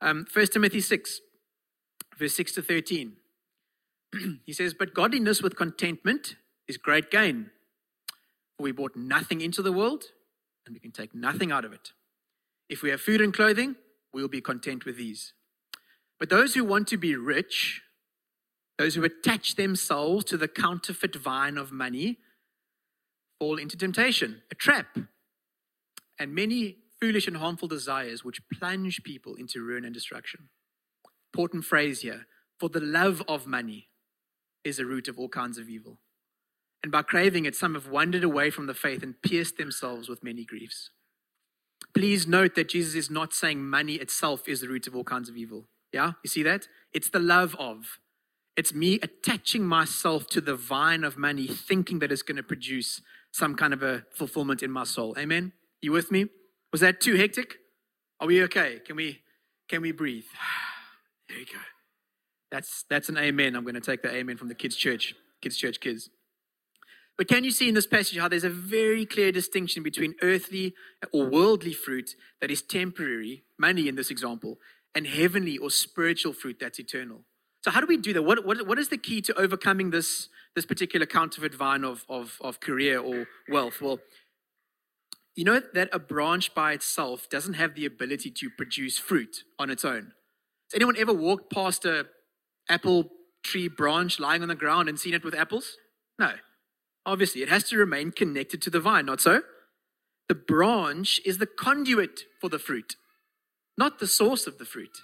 Um, 0.01 0.27
1 0.31 0.47
Timothy 0.47 0.81
6, 0.81 1.21
verse 2.17 2.35
6 2.35 2.51
to 2.53 2.61
13. 2.61 3.13
he 4.45 4.53
says, 4.53 4.73
But 4.73 4.93
godliness 4.93 5.41
with 5.41 5.55
contentment 5.55 6.35
is 6.67 6.77
great 6.77 7.09
gain. 7.09 7.51
We 8.59 8.71
brought 8.71 8.95
nothing 8.95 9.41
into 9.41 9.61
the 9.61 9.71
world, 9.71 10.03
and 10.65 10.73
we 10.73 10.79
can 10.79 10.91
take 10.91 11.15
nothing 11.15 11.51
out 11.51 11.65
of 11.65 11.73
it. 11.73 11.93
If 12.69 12.81
we 12.81 12.89
have 12.89 13.01
food 13.01 13.21
and 13.21 13.33
clothing, 13.33 13.75
we'll 14.13 14.27
be 14.27 14.41
content 14.41 14.85
with 14.85 14.97
these. 14.97 15.33
But 16.19 16.29
those 16.29 16.53
who 16.53 16.65
want 16.65 16.87
to 16.89 16.97
be 16.97 17.15
rich 17.15 17.81
those 18.79 18.95
who 18.95 19.03
attach 19.03 19.55
themselves 19.55 20.23
to 20.23 20.37
the 20.37 20.47
counterfeit 20.47 21.13
vine 21.13 21.57
of 21.57 21.69
money 21.69 22.17
fall 23.37 23.57
into 23.57 23.75
temptation, 23.75 24.41
a 24.49 24.55
trap, 24.55 24.97
and 26.17 26.33
many 26.33 26.77
foolish 26.97 27.27
and 27.27 27.35
harmful 27.35 27.67
desires 27.67 28.23
which 28.23 28.41
plunge 28.53 29.03
people 29.03 29.35
into 29.35 29.61
ruin 29.61 29.83
and 29.83 29.93
destruction. 29.93 30.47
Important 31.33 31.65
phrase 31.65 32.01
here 32.01 32.25
for 32.57 32.69
the 32.69 32.79
love 32.79 33.21
of 33.27 33.45
money 33.45 33.89
is 34.63 34.79
a 34.79 34.85
root 34.85 35.09
of 35.09 35.19
all 35.19 35.29
kinds 35.29 35.57
of 35.57 35.67
evil. 35.67 35.99
And 36.81 36.91
by 36.91 37.01
craving 37.01 37.45
it, 37.45 37.55
some 37.55 37.74
have 37.74 37.89
wandered 37.89 38.24
away 38.24 38.50
from 38.50 38.67
the 38.67 38.74
faith 38.74 39.03
and 39.03 39.21
pierced 39.21 39.57
themselves 39.57 40.07
with 40.07 40.24
many 40.24 40.45
griefs. 40.45 40.91
Please 41.93 42.27
note 42.27 42.55
that 42.55 42.69
Jesus 42.69 42.95
is 42.95 43.09
not 43.09 43.33
saying 43.33 43.62
money 43.65 43.95
itself 43.95 44.48
is 44.48 44.62
the 44.62 44.67
root 44.67 44.88
of 44.88 44.95
all 44.95 45.03
kinds 45.03 45.29
of 45.29 45.36
evil. 45.36 45.65
Yeah, 45.91 46.13
you 46.24 46.29
see 46.29 46.43
that? 46.43 46.67
It's 46.93 47.09
the 47.09 47.19
love 47.19 47.55
of. 47.57 48.00
It's 48.55 48.74
me 48.74 49.00
attaching 49.01 49.63
myself 49.63 50.27
to 50.27 50.41
the 50.41 50.55
vine 50.55 51.03
of 51.03 51.17
money, 51.17 51.48
thinking 51.48 52.00
that 52.00 52.12
it's 52.12 52.21
going 52.21 52.38
to 52.38 52.43
produce 52.43 53.01
some 53.31 53.55
kind 53.55 53.74
of 53.74 53.81
a 53.81 54.05
fulfillment 54.13 54.62
in 54.62 54.71
my 54.71 54.83
soul. 54.83 55.15
Amen. 55.17 55.53
You 55.81 55.91
with 55.91 56.12
me? 56.12 56.25
Was 56.71 56.81
that 56.81 57.00
too 57.01 57.15
hectic? 57.15 57.55
Are 58.19 58.27
we 58.27 58.43
okay? 58.43 58.79
Can 58.86 58.95
we 58.95 59.21
can 59.67 59.81
we 59.81 59.91
breathe? 59.91 60.25
There 61.29 61.38
you 61.38 61.45
go. 61.45 61.59
That's 62.51 62.86
that's 62.89 63.07
an 63.07 63.19
amen. 63.19 63.55
I'm 63.55 63.62
going 63.62 63.75
to 63.75 63.81
take 63.81 64.01
the 64.01 64.12
amen 64.12 64.38
from 64.38 64.48
the 64.48 64.55
kids' 64.55 64.75
church, 64.75 65.13
kids' 65.43 65.57
church 65.57 65.79
kids. 65.79 66.09
But 67.19 67.27
can 67.27 67.43
you 67.43 67.51
see 67.51 67.67
in 67.67 67.75
this 67.75 67.85
passage 67.85 68.17
how 68.17 68.29
there's 68.29 68.45
a 68.45 68.49
very 68.49 69.05
clear 69.05 69.33
distinction 69.33 69.83
between 69.83 70.15
earthly 70.21 70.73
or 71.11 71.29
worldly 71.29 71.73
fruit 71.73 72.15
that 72.39 72.49
is 72.49 72.61
temporary, 72.61 73.43
money 73.57 73.89
in 73.89 73.95
this 73.95 74.09
example, 74.09 74.57
and 74.95 75.05
heavenly 75.05 75.57
or 75.57 75.69
spiritual 75.69 76.31
fruit 76.31 76.59
that's 76.61 76.79
eternal? 76.79 77.25
So 77.61 77.71
how 77.71 77.81
do 77.81 77.88
we 77.88 77.97
do 77.97 78.13
that? 78.13 78.21
What, 78.21 78.45
what, 78.45 78.65
what 78.65 78.79
is 78.79 78.88
the 78.88 78.97
key 78.97 79.21
to 79.23 79.38
overcoming 79.38 79.89
this, 79.89 80.29
this 80.55 80.65
particular 80.65 81.05
counterfeit 81.05 81.53
vine 81.53 81.83
of, 81.83 82.05
of, 82.07 82.38
of 82.39 82.61
career 82.61 82.99
or 83.01 83.27
wealth? 83.49 83.81
Well, 83.81 83.99
you 85.35 85.43
know 85.43 85.61
that 85.73 85.89
a 85.91 85.99
branch 85.99 86.53
by 86.53 86.71
itself 86.71 87.27
doesn't 87.29 87.55
have 87.55 87.75
the 87.75 87.85
ability 87.85 88.31
to 88.31 88.49
produce 88.49 88.97
fruit 88.97 89.43
on 89.59 89.69
its 89.69 89.83
own. 89.83 90.13
Has 90.71 90.75
anyone 90.75 90.95
ever 90.97 91.13
walked 91.13 91.51
past 91.51 91.83
a 91.83 92.05
apple 92.69 93.09
tree 93.43 93.67
branch 93.67 94.21
lying 94.21 94.41
on 94.41 94.47
the 94.47 94.55
ground 94.55 94.88
and 94.88 94.97
seen 94.97 95.13
it 95.13 95.25
with 95.25 95.35
apples? 95.35 95.75
No. 96.17 96.35
Obviously, 97.09 97.41
it 97.41 97.49
has 97.49 97.63
to 97.63 97.77
remain 97.77 98.11
connected 98.11 98.61
to 98.61 98.69
the 98.69 98.79
vine, 98.79 99.07
not 99.07 99.19
so? 99.19 99.41
The 100.27 100.35
branch 100.35 101.19
is 101.25 101.39
the 101.39 101.47
conduit 101.47 102.21
for 102.39 102.49
the 102.49 102.59
fruit, 102.59 102.97
not 103.75 103.97
the 103.97 104.05
source 104.05 104.45
of 104.45 104.59
the 104.59 104.65
fruit. 104.65 104.95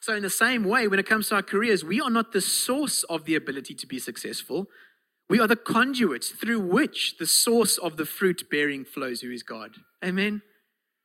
So, 0.00 0.16
in 0.16 0.24
the 0.24 0.28
same 0.30 0.64
way, 0.64 0.88
when 0.88 0.98
it 0.98 1.06
comes 1.06 1.28
to 1.28 1.36
our 1.36 1.42
careers, 1.42 1.84
we 1.84 2.00
are 2.00 2.10
not 2.10 2.32
the 2.32 2.40
source 2.40 3.04
of 3.04 3.26
the 3.26 3.36
ability 3.36 3.74
to 3.74 3.86
be 3.86 4.00
successful. 4.00 4.66
We 5.30 5.38
are 5.38 5.46
the 5.46 5.54
conduits 5.54 6.30
through 6.30 6.58
which 6.58 7.16
the 7.16 7.28
source 7.28 7.78
of 7.78 7.96
the 7.96 8.04
fruit 8.04 8.50
bearing 8.50 8.84
flows, 8.84 9.20
who 9.20 9.30
is 9.30 9.44
God. 9.44 9.76
Amen. 10.04 10.42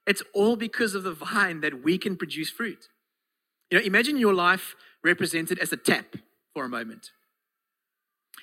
It's 0.07 0.23
all 0.33 0.55
because 0.55 0.95
of 0.95 1.03
the 1.03 1.13
vine 1.13 1.61
that 1.61 1.83
we 1.83 1.99
can 1.99 2.17
produce 2.17 2.49
fruit. 2.49 2.87
You 3.69 3.77
know, 3.77 3.85
imagine 3.85 4.17
your 4.17 4.33
life 4.33 4.75
represented 5.03 5.59
as 5.59 5.71
a 5.71 5.77
tap 5.77 6.15
for 6.55 6.65
a 6.65 6.69
moment. 6.69 7.11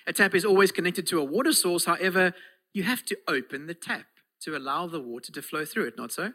A 0.06 0.12
tap 0.12 0.34
is 0.34 0.44
always 0.44 0.72
connected 0.72 1.06
to 1.08 1.18
a 1.18 1.24
water 1.24 1.52
source, 1.52 1.86
however, 1.86 2.34
you 2.72 2.82
have 2.82 3.04
to 3.06 3.16
open 3.26 3.66
the 3.66 3.74
tap 3.74 4.06
to 4.42 4.56
allow 4.56 4.86
the 4.86 5.00
water 5.00 5.32
to 5.32 5.42
flow 5.42 5.64
through 5.64 5.86
it, 5.86 5.96
not 5.96 6.12
so? 6.12 6.32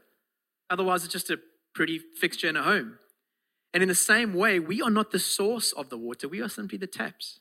Otherwise, 0.70 1.04
it's 1.04 1.14
just 1.14 1.30
a 1.30 1.40
pretty 1.76 2.00
fixture 2.00 2.48
in 2.48 2.56
a 2.56 2.64
home. 2.64 2.98
And 3.74 3.84
in 3.84 3.90
the 3.90 3.96
same 3.96 4.34
way, 4.34 4.60
we 4.60 4.82
are 4.82 4.90
not 4.90 5.12
the 5.12 5.20
source 5.20 5.72
of 5.74 5.90
the 5.90 5.98
water, 5.98 6.28
we 6.28 6.42
are 6.42 6.50
simply 6.50 6.78
the 6.78 6.88
taps. 6.88 7.40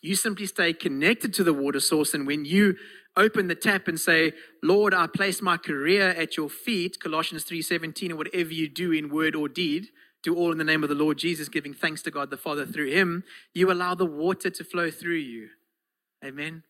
You 0.00 0.14
simply 0.14 0.46
stay 0.46 0.72
connected 0.72 1.34
to 1.34 1.44
the 1.44 1.52
water 1.52 1.80
source, 1.80 2.14
and 2.14 2.26
when 2.26 2.44
you 2.44 2.76
open 3.16 3.48
the 3.48 3.54
tap 3.54 3.88
and 3.88 3.98
say, 3.98 4.32
Lord, 4.62 4.94
I 4.94 5.08
place 5.08 5.42
my 5.42 5.56
career 5.56 6.10
at 6.10 6.36
your 6.36 6.48
feet, 6.48 7.00
Colossians 7.00 7.44
3:17, 7.44 8.12
or 8.12 8.16
whatever 8.16 8.52
you 8.52 8.68
do 8.68 8.92
in 8.92 9.08
word 9.08 9.34
or 9.34 9.48
deed, 9.48 9.88
do 10.28 10.36
all 10.36 10.52
in 10.52 10.58
the 10.58 10.64
name 10.64 10.82
of 10.82 10.90
the 10.90 10.94
Lord 10.94 11.16
Jesus, 11.16 11.48
giving 11.48 11.72
thanks 11.72 12.02
to 12.02 12.10
God 12.10 12.28
the 12.28 12.36
Father 12.36 12.66
through 12.66 12.90
him, 12.90 13.24
you 13.54 13.72
allow 13.72 13.94
the 13.94 14.04
water 14.04 14.50
to 14.50 14.62
flow 14.62 14.90
through 14.90 15.16
you. 15.16 15.48
Amen. 16.22 16.64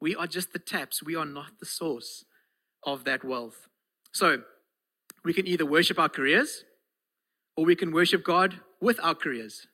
We 0.00 0.14
are 0.14 0.28
just 0.28 0.52
the 0.52 0.60
taps, 0.60 1.02
we 1.02 1.16
are 1.16 1.26
not 1.26 1.58
the 1.58 1.66
source 1.66 2.24
of 2.84 3.04
that 3.04 3.24
wealth. 3.24 3.68
So, 4.12 4.42
we 5.24 5.32
can 5.32 5.48
either 5.48 5.66
worship 5.66 5.98
our 5.98 6.08
careers 6.08 6.64
or 7.56 7.64
we 7.64 7.74
can 7.74 7.92
worship 7.92 8.24
God 8.24 8.60
with 8.80 9.00
our 9.02 9.14
careers. 9.14 9.66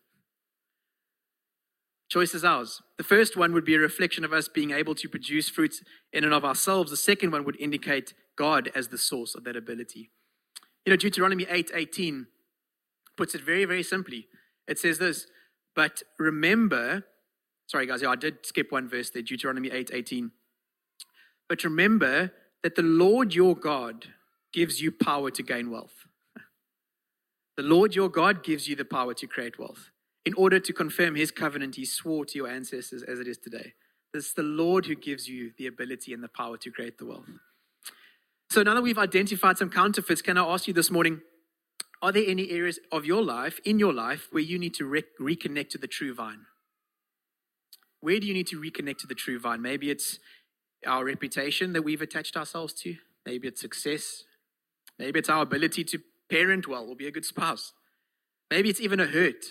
Choice 2.08 2.34
is 2.34 2.44
ours. 2.44 2.80
The 2.96 3.04
first 3.04 3.36
one 3.36 3.52
would 3.52 3.64
be 3.66 3.74
a 3.74 3.78
reflection 3.78 4.24
of 4.24 4.32
us 4.32 4.48
being 4.48 4.70
able 4.70 4.94
to 4.94 5.08
produce 5.08 5.50
fruits 5.50 5.82
in 6.14 6.24
and 6.24 6.32
of 6.32 6.44
ourselves. 6.44 6.90
The 6.90 6.96
second 6.96 7.32
one 7.32 7.44
would 7.44 7.60
indicate 7.60 8.14
God 8.36 8.70
as 8.74 8.88
the 8.88 8.96
source 8.96 9.34
of 9.34 9.44
that 9.44 9.56
ability. 9.56 10.10
You 10.86 10.92
know, 10.92 10.96
Deuteronomy 10.96 11.46
8 11.48 11.72
18 11.74 12.26
puts 13.18 13.34
it 13.34 13.42
very, 13.42 13.66
very 13.66 13.82
simply. 13.82 14.28
It 14.66 14.78
says 14.78 14.98
this, 14.98 15.26
but 15.74 16.02
remember, 16.18 17.04
sorry 17.66 17.86
guys, 17.86 18.00
yeah, 18.00 18.10
I 18.10 18.16
did 18.16 18.46
skip 18.46 18.72
one 18.72 18.88
verse 18.88 19.10
there, 19.10 19.22
Deuteronomy 19.22 19.70
8 19.70 19.90
18. 19.92 20.30
But 21.48 21.64
remember 21.64 22.32
that 22.62 22.76
the 22.76 22.82
Lord 22.82 23.34
your 23.34 23.54
God 23.54 24.06
gives 24.52 24.80
you 24.80 24.90
power 24.90 25.30
to 25.30 25.42
gain 25.42 25.70
wealth. 25.70 26.06
The 27.56 27.64
Lord 27.64 27.96
your 27.96 28.08
God 28.08 28.44
gives 28.44 28.68
you 28.68 28.76
the 28.76 28.84
power 28.84 29.14
to 29.14 29.26
create 29.26 29.58
wealth 29.58 29.90
in 30.24 30.32
order 30.34 30.60
to 30.60 30.72
confirm 30.72 31.16
his 31.16 31.32
covenant 31.32 31.74
he 31.74 31.84
swore 31.84 32.24
to 32.26 32.38
your 32.38 32.46
ancestors 32.46 33.02
as 33.02 33.18
it 33.18 33.26
is 33.26 33.36
today. 33.36 33.72
It's 34.14 34.32
the 34.32 34.44
Lord 34.44 34.86
who 34.86 34.94
gives 34.94 35.28
you 35.28 35.50
the 35.58 35.66
ability 35.66 36.12
and 36.12 36.22
the 36.22 36.28
power 36.28 36.56
to 36.56 36.70
create 36.70 36.98
the 36.98 37.06
wealth. 37.06 37.26
So 38.48 38.62
now 38.62 38.74
that 38.74 38.82
we've 38.82 38.96
identified 38.96 39.58
some 39.58 39.70
counterfeits, 39.70 40.22
can 40.22 40.38
I 40.38 40.44
ask 40.44 40.68
you 40.68 40.72
this 40.72 40.90
morning, 40.90 41.20
are 42.00 42.12
there 42.12 42.24
any 42.26 42.50
areas 42.50 42.78
of 42.92 43.04
your 43.04 43.22
life, 43.22 43.60
in 43.64 43.78
your 43.78 43.92
life, 43.92 44.28
where 44.30 44.42
you 44.42 44.58
need 44.58 44.74
to 44.74 44.84
re- 44.84 45.04
reconnect 45.20 45.70
to 45.70 45.78
the 45.78 45.88
true 45.88 46.14
vine? 46.14 46.46
Where 48.00 48.20
do 48.20 48.26
you 48.26 48.34
need 48.34 48.46
to 48.48 48.60
reconnect 48.60 48.98
to 48.98 49.06
the 49.06 49.14
true 49.14 49.38
vine? 49.40 49.60
Maybe 49.60 49.90
it's 49.90 50.18
our 50.86 51.04
reputation 51.04 51.72
that 51.72 51.82
we've 51.82 52.02
attached 52.02 52.36
ourselves 52.36 52.72
to. 52.74 52.96
Maybe 53.26 53.48
it's 53.48 53.60
success. 53.60 54.24
Maybe 54.98 55.18
it's 55.18 55.28
our 55.28 55.42
ability 55.42 55.84
to 55.84 55.98
parent 56.30 56.68
well 56.68 56.88
or 56.88 56.94
be 56.94 57.06
a 57.06 57.10
good 57.10 57.24
spouse. 57.24 57.72
Maybe 58.50 58.70
it's 58.70 58.80
even 58.80 59.00
a 59.00 59.06
hurt 59.06 59.44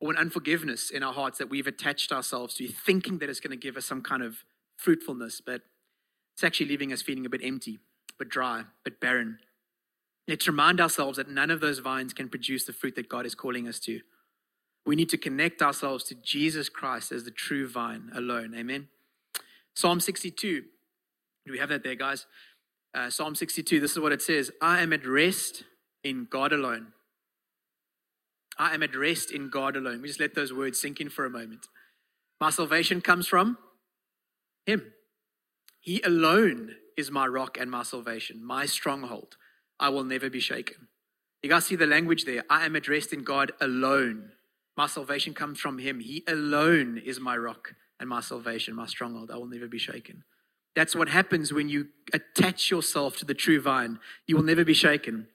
or 0.00 0.10
an 0.10 0.18
unforgiveness 0.18 0.90
in 0.90 1.02
our 1.02 1.12
hearts 1.12 1.38
that 1.38 1.48
we've 1.48 1.66
attached 1.66 2.12
ourselves 2.12 2.54
to, 2.56 2.68
thinking 2.68 3.18
that 3.18 3.30
it's 3.30 3.40
going 3.40 3.52
to 3.52 3.56
give 3.56 3.76
us 3.76 3.86
some 3.86 4.02
kind 4.02 4.22
of 4.22 4.44
fruitfulness, 4.76 5.40
but 5.40 5.62
it's 6.34 6.44
actually 6.44 6.66
leaving 6.66 6.92
us 6.92 7.00
feeling 7.00 7.24
a 7.24 7.30
bit 7.30 7.40
empty, 7.44 7.78
but 8.18 8.28
dry, 8.28 8.64
but 8.82 9.00
barren. 9.00 9.38
Let's 10.26 10.46
remind 10.46 10.80
ourselves 10.80 11.18
that 11.18 11.28
none 11.28 11.50
of 11.50 11.60
those 11.60 11.80
vines 11.80 12.14
can 12.14 12.28
produce 12.28 12.64
the 12.64 12.72
fruit 12.72 12.96
that 12.96 13.08
God 13.08 13.26
is 13.26 13.34
calling 13.34 13.68
us 13.68 13.78
to. 13.80 14.00
We 14.86 14.96
need 14.96 15.08
to 15.10 15.18
connect 15.18 15.62
ourselves 15.62 16.04
to 16.04 16.14
Jesus 16.14 16.68
Christ 16.68 17.12
as 17.12 17.24
the 17.24 17.30
true 17.30 17.68
vine 17.68 18.10
alone. 18.14 18.54
Amen. 18.56 18.88
Psalm 19.74 20.00
62. 20.00 20.62
Do 21.46 21.52
we 21.52 21.58
have 21.58 21.68
that 21.68 21.82
there, 21.82 21.94
guys? 21.94 22.26
Uh, 22.94 23.10
Psalm 23.10 23.34
62, 23.34 23.80
this 23.80 23.92
is 23.92 23.98
what 23.98 24.12
it 24.12 24.22
says 24.22 24.50
I 24.62 24.80
am 24.80 24.92
at 24.92 25.06
rest 25.06 25.64
in 26.02 26.26
God 26.30 26.52
alone. 26.52 26.88
I 28.58 28.72
am 28.72 28.82
at 28.82 28.94
rest 28.94 29.32
in 29.32 29.50
God 29.50 29.76
alone. 29.76 30.00
We 30.00 30.08
just 30.08 30.20
let 30.20 30.34
those 30.34 30.52
words 30.52 30.80
sink 30.80 31.00
in 31.00 31.10
for 31.10 31.24
a 31.24 31.30
moment. 31.30 31.66
My 32.40 32.50
salvation 32.50 33.00
comes 33.00 33.26
from 33.26 33.58
Him. 34.64 34.92
He 35.80 36.00
alone 36.02 36.76
is 36.96 37.10
my 37.10 37.26
rock 37.26 37.58
and 37.58 37.70
my 37.70 37.82
salvation, 37.82 38.44
my 38.44 38.64
stronghold. 38.66 39.36
I 39.78 39.88
will 39.88 40.04
never 40.04 40.30
be 40.30 40.40
shaken. 40.40 40.88
You 41.42 41.50
guys 41.50 41.66
see 41.66 41.76
the 41.76 41.86
language 41.86 42.24
there? 42.24 42.42
I 42.48 42.64
am 42.64 42.74
addressed 42.76 43.12
in 43.12 43.22
God 43.22 43.52
alone. 43.60 44.32
My 44.76 44.86
salvation 44.86 45.34
comes 45.34 45.60
from 45.60 45.78
Him. 45.78 46.00
He 46.00 46.24
alone 46.26 47.00
is 47.04 47.20
my 47.20 47.36
rock 47.36 47.74
and 48.00 48.08
my 48.08 48.20
salvation, 48.20 48.74
my 48.74 48.86
stronghold. 48.86 49.30
I 49.30 49.36
will 49.36 49.46
never 49.46 49.68
be 49.68 49.78
shaken. 49.78 50.24
That's 50.74 50.96
what 50.96 51.08
happens 51.08 51.52
when 51.52 51.68
you 51.68 51.88
attach 52.12 52.70
yourself 52.70 53.16
to 53.18 53.24
the 53.24 53.34
true 53.34 53.60
vine. 53.60 54.00
You 54.26 54.36
will 54.36 54.42
never 54.42 54.64
be 54.64 54.74
shaken. 54.74 55.28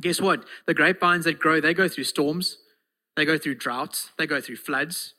Guess 0.00 0.20
what? 0.20 0.44
The 0.66 0.74
grapevines 0.74 1.24
that 1.24 1.40
grow, 1.40 1.60
they 1.60 1.74
go 1.74 1.88
through 1.88 2.04
storms, 2.04 2.58
they 3.16 3.24
go 3.24 3.36
through 3.36 3.56
droughts, 3.56 4.12
they 4.16 4.26
go 4.26 4.40
through 4.40 4.56
floods, 4.56 5.14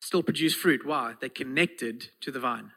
still 0.00 0.22
produce 0.22 0.54
fruit. 0.54 0.86
Why? 0.86 1.14
They're 1.20 1.28
connected 1.28 2.08
to 2.22 2.30
the 2.30 2.40
vine. 2.40 2.70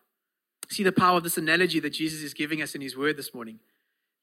See 0.70 0.84
the 0.84 0.92
power 0.92 1.18
of 1.18 1.24
this 1.24 1.38
analogy 1.38 1.80
that 1.80 1.92
Jesus 1.92 2.22
is 2.22 2.34
giving 2.34 2.62
us 2.62 2.76
in 2.76 2.82
his 2.82 2.98
word 2.98 3.18
this 3.18 3.34
morning. 3.34 3.60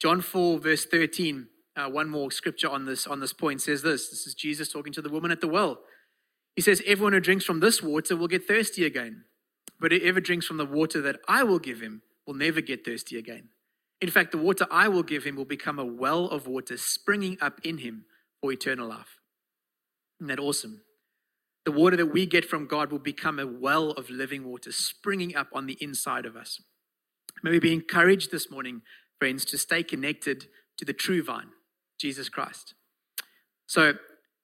John 0.02 0.20
4, 0.20 0.58
verse 0.58 0.84
13, 0.84 1.46
uh, 1.76 1.88
one 1.88 2.08
more 2.08 2.32
scripture 2.32 2.68
on 2.68 2.86
this, 2.86 3.06
on 3.06 3.20
this 3.20 3.32
point 3.32 3.60
says 3.60 3.82
this. 3.82 4.10
This 4.10 4.26
is 4.26 4.34
Jesus 4.34 4.68
talking 4.68 4.92
to 4.94 5.00
the 5.00 5.08
woman 5.08 5.30
at 5.30 5.40
the 5.40 5.46
well. 5.46 5.78
He 6.56 6.60
says, 6.60 6.82
Everyone 6.84 7.12
who 7.12 7.20
drinks 7.20 7.44
from 7.44 7.60
this 7.60 7.84
water 7.84 8.16
will 8.16 8.26
get 8.26 8.48
thirsty 8.48 8.84
again. 8.84 9.26
But 9.78 9.92
whoever 9.92 10.20
drinks 10.20 10.44
from 10.44 10.56
the 10.56 10.66
water 10.66 11.00
that 11.02 11.20
I 11.28 11.44
will 11.44 11.60
give 11.60 11.80
him 11.80 12.02
will 12.26 12.34
never 12.34 12.60
get 12.60 12.84
thirsty 12.84 13.16
again. 13.16 13.50
In 14.00 14.10
fact, 14.10 14.32
the 14.32 14.38
water 14.38 14.66
I 14.72 14.88
will 14.88 15.04
give 15.04 15.22
him 15.22 15.36
will 15.36 15.44
become 15.44 15.78
a 15.78 15.84
well 15.84 16.24
of 16.24 16.48
water 16.48 16.76
springing 16.76 17.38
up 17.40 17.60
in 17.62 17.78
him 17.78 18.06
for 18.40 18.50
eternal 18.50 18.88
life. 18.88 19.20
Isn't 20.18 20.26
that 20.26 20.40
awesome? 20.40 20.80
The 21.64 21.70
water 21.70 21.96
that 21.96 22.06
we 22.06 22.26
get 22.26 22.44
from 22.44 22.66
God 22.66 22.90
will 22.90 22.98
become 22.98 23.38
a 23.38 23.46
well 23.46 23.92
of 23.92 24.10
living 24.10 24.50
water 24.50 24.72
springing 24.72 25.36
up 25.36 25.46
on 25.52 25.66
the 25.66 25.78
inside 25.80 26.26
of 26.26 26.34
us. 26.34 26.60
May 27.44 27.52
we 27.52 27.60
be 27.60 27.72
encouraged 27.72 28.30
this 28.30 28.50
morning, 28.50 28.82
friends, 29.22 29.44
to 29.44 29.56
stay 29.56 29.84
connected 29.84 30.48
to 30.76 30.84
the 30.84 30.92
true 30.92 31.22
vine, 31.22 31.50
Jesus 31.96 32.28
Christ. 32.28 32.74
So 33.68 33.92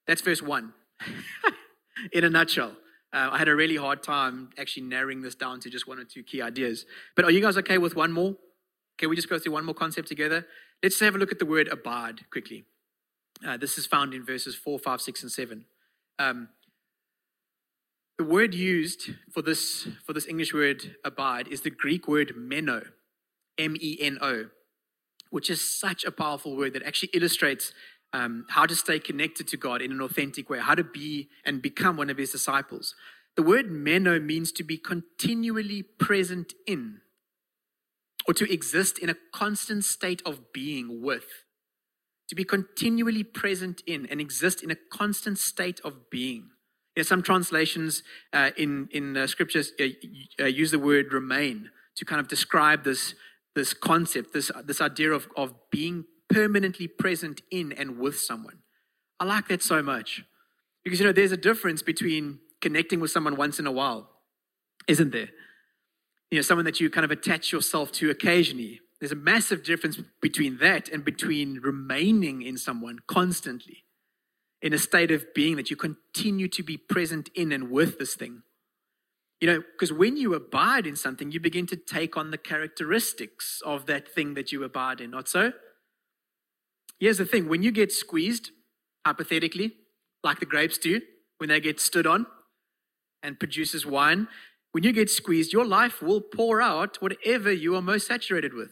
that's 0.07 0.21
verse 0.21 0.41
one 0.41 0.73
in 2.13 2.23
a 2.23 2.31
nutshell. 2.31 2.77
Uh, 3.13 3.31
I 3.33 3.39
had 3.39 3.49
a 3.49 3.57
really 3.57 3.75
hard 3.75 4.05
time 4.05 4.51
actually 4.57 4.85
narrowing 4.85 5.21
this 5.21 5.35
down 5.35 5.59
to 5.63 5.69
just 5.69 5.89
one 5.89 5.99
or 5.99 6.05
two 6.05 6.23
key 6.23 6.41
ideas. 6.41 6.87
But 7.17 7.25
are 7.25 7.33
you 7.33 7.41
guys 7.41 7.57
okay 7.57 7.77
with 7.77 7.97
one 7.97 8.13
more? 8.13 8.37
Can 8.99 9.11
we 9.11 9.17
just 9.17 9.29
go 9.29 9.37
through 9.41 9.51
one 9.51 9.65
more 9.65 9.75
concept 9.75 10.07
together? 10.07 10.47
Let's 10.81 11.01
have 11.01 11.17
a 11.17 11.19
look 11.19 11.33
at 11.33 11.41
the 11.41 11.47
word 11.47 11.67
abide 11.67 12.31
quickly. 12.31 12.63
Uh, 13.45 13.57
this 13.57 13.79
is 13.79 13.85
found 13.85 14.15
in 14.15 14.25
verses 14.25 14.55
4, 14.55 14.79
5, 14.79 15.01
6, 15.01 15.23
and 15.25 15.33
7. 15.33 15.65
Um, 16.21 16.51
the 18.17 18.25
word 18.25 18.55
used 18.55 19.11
for 19.35 19.43
this, 19.43 19.89
for 20.07 20.13
this 20.13 20.29
English 20.29 20.55
word 20.55 20.95
abide 21.05 21.49
is 21.49 21.63
the 21.63 21.71
Greek 21.71 22.07
word 22.07 22.35
meno, 22.37 22.83
M 23.59 23.77
E 23.81 23.99
N 24.01 24.19
O, 24.23 24.51
which 25.31 25.51
is 25.51 25.61
such 25.79 26.05
a 26.05 26.11
powerful 26.11 26.57
word 26.57 26.73
that 26.73 26.83
actually 26.83 27.11
illustrates 27.13 27.73
um, 28.13 28.47
how 28.49 28.67
to 28.67 28.75
stay 28.75 28.99
connected 28.99 29.47
to 29.49 29.57
God 29.57 29.83
in 29.83 29.93
an 29.93 30.01
authentic 30.01 30.49
way, 30.49 30.59
how 30.59 30.75
to 30.75 30.85
be 30.85 31.29
and 31.45 31.61
become 31.61 31.97
one 31.97 32.11
of 32.11 32.17
his 32.17 32.33
disciples. 32.33 32.95
The 33.37 33.43
word 33.43 33.71
meno 33.71 34.19
means 34.19 34.51
to 34.53 34.65
be 34.65 34.79
continually 34.79 35.83
present 35.83 36.55
in 36.67 37.01
or 38.27 38.35
to 38.35 38.53
exist 38.53 38.99
in 38.99 39.09
a 39.09 39.17
constant 39.33 39.85
state 39.85 40.21
of 40.27 40.53
being 40.53 41.03
with, 41.03 41.45
to 42.29 42.35
be 42.35 42.45
continually 42.45 43.23
present 43.23 43.83
in 43.87 44.07
and 44.07 44.21
exist 44.21 44.63
in 44.63 44.71
a 44.71 44.77
constant 44.93 45.39
state 45.39 45.81
of 45.85 46.11
being. 46.11 46.51
You 46.95 47.03
know, 47.03 47.03
some 47.05 47.23
translations 47.23 48.03
uh, 48.33 48.51
in, 48.57 48.89
in 48.91 49.17
uh, 49.17 49.27
scriptures 49.29 49.73
uh, 49.81 49.85
uh, 50.41 50.47
use 50.47 50.73
the 50.73 50.79
word 50.79 51.13
remain 51.13 51.71
to 51.97 52.05
kind 52.05 52.21
of 52.21 52.29
describe 52.29 52.85
this, 52.85 53.15
this 53.59 53.75
concept, 53.75 54.33
this, 54.33 54.51
this 54.65 54.81
idea 54.81 55.11
of, 55.11 55.29
of 55.37 55.53
being 55.71 56.05
permanently 56.31 56.89
present 56.89 57.43
in 57.51 57.73
and 57.73 57.99
with 57.99 58.19
someone. 58.19 58.61
I 59.21 59.25
like 59.25 59.49
that 59.49 59.63
so 59.63 59.83
much 59.83 60.25
because, 60.85 61.01
you 61.01 61.07
know, 61.07 61.13
there's 61.13 61.33
a 61.33 61.37
difference 61.37 61.83
between 61.83 62.39
connecting 62.61 63.01
with 63.01 63.11
someone 63.11 63.37
once 63.37 63.59
in 63.59 63.67
a 63.67 63.73
while, 63.73 64.09
isn't 64.87 65.13
there? 65.13 65.29
you 66.31 66.37
know, 66.37 66.43
someone 66.43 66.65
that 66.65 66.81
you 66.81 66.91
kind 66.91 67.05
of 67.05 67.11
attach 67.11 67.53
yourself 67.53 67.93
to 67.93 68.11
occasionally. 68.11 68.81
There's 69.01 69.13
a 69.13 69.17
massive 69.17 69.63
difference 69.63 69.99
between 70.21 70.59
that 70.59 70.89
and 70.89 71.05
between 71.05 71.61
remaining 71.63 72.43
in 72.43 72.59
someone 72.59 72.99
constantly 73.07 73.85
in 74.61 74.73
a 74.73 74.79
state 74.79 75.11
of 75.13 75.33
being 75.35 75.57
that 75.57 75.71
you 75.71 75.77
continue 75.77 76.49
to 76.49 76.63
be 76.63 76.77
present 76.77 77.31
in 77.35 77.53
and 77.53 77.71
with 77.71 77.99
this 77.99 78.15
thing. 78.15 78.43
You 79.41 79.47
know, 79.47 79.63
because 79.73 79.93
when 79.93 80.17
you 80.17 80.35
abide 80.35 80.87
in 80.87 80.97
something, 80.97 81.31
you 81.31 81.39
begin 81.39 81.67
to 81.67 81.77
take 81.77 82.17
on 82.17 82.31
the 82.31 82.39
characteristics 82.39 83.63
of 83.65 83.87
that 83.87 84.09
thing 84.09 84.35
that 84.35 84.51
you 84.51 84.65
abide 84.65 85.01
in, 85.01 85.13
not 85.13 85.29
so? 85.29 85.53
Here's 86.99 87.19
the 87.19 87.25
thing 87.25 87.49
when 87.49 87.63
you 87.63 87.71
get 87.71 87.93
squeezed, 87.93 88.51
hypothetically, 89.07 89.75
like 90.25 90.41
the 90.41 90.47
grapes 90.47 90.79
do, 90.79 91.01
when 91.39 91.49
they 91.49 91.61
get 91.61 91.79
stood 91.79 92.07
on 92.07 92.27
and 93.23 93.39
produces 93.39 93.87
wine, 93.87 94.27
when 94.73 94.83
you 94.83 94.93
get 94.93 95.09
squeezed, 95.09 95.53
your 95.53 95.65
life 95.65 96.03
will 96.03 96.21
pour 96.21 96.61
out 96.61 97.01
whatever 97.01 97.53
you 97.53 97.77
are 97.77 97.83
most 97.83 98.09
saturated 98.09 98.55
with. 98.55 98.71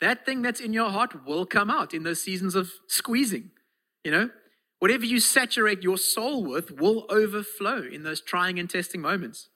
That 0.00 0.26
thing 0.26 0.42
that's 0.42 0.60
in 0.60 0.74
your 0.74 0.90
heart 0.90 1.24
will 1.26 1.46
come 1.46 1.70
out 1.70 1.94
in 1.94 2.02
those 2.02 2.22
seasons 2.22 2.54
of 2.54 2.70
squeezing. 2.88 3.50
You 4.04 4.10
know, 4.10 4.30
whatever 4.78 5.04
you 5.04 5.20
saturate 5.20 5.82
your 5.82 5.98
soul 5.98 6.44
with 6.44 6.70
will 6.70 7.06
overflow 7.08 7.82
in 7.82 8.02
those 8.02 8.20
trying 8.20 8.58
and 8.58 8.68
testing 8.68 9.00
moments. 9.00 9.48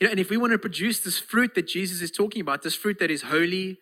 You 0.00 0.06
know, 0.06 0.10
and 0.10 0.20
if 0.20 0.30
we 0.30 0.36
want 0.36 0.52
to 0.52 0.58
produce 0.58 1.00
this 1.00 1.18
fruit 1.18 1.54
that 1.54 1.66
Jesus 1.66 2.02
is 2.02 2.10
talking 2.10 2.42
about, 2.42 2.62
this 2.62 2.74
fruit 2.74 2.98
that 2.98 3.10
is 3.10 3.22
holy, 3.22 3.78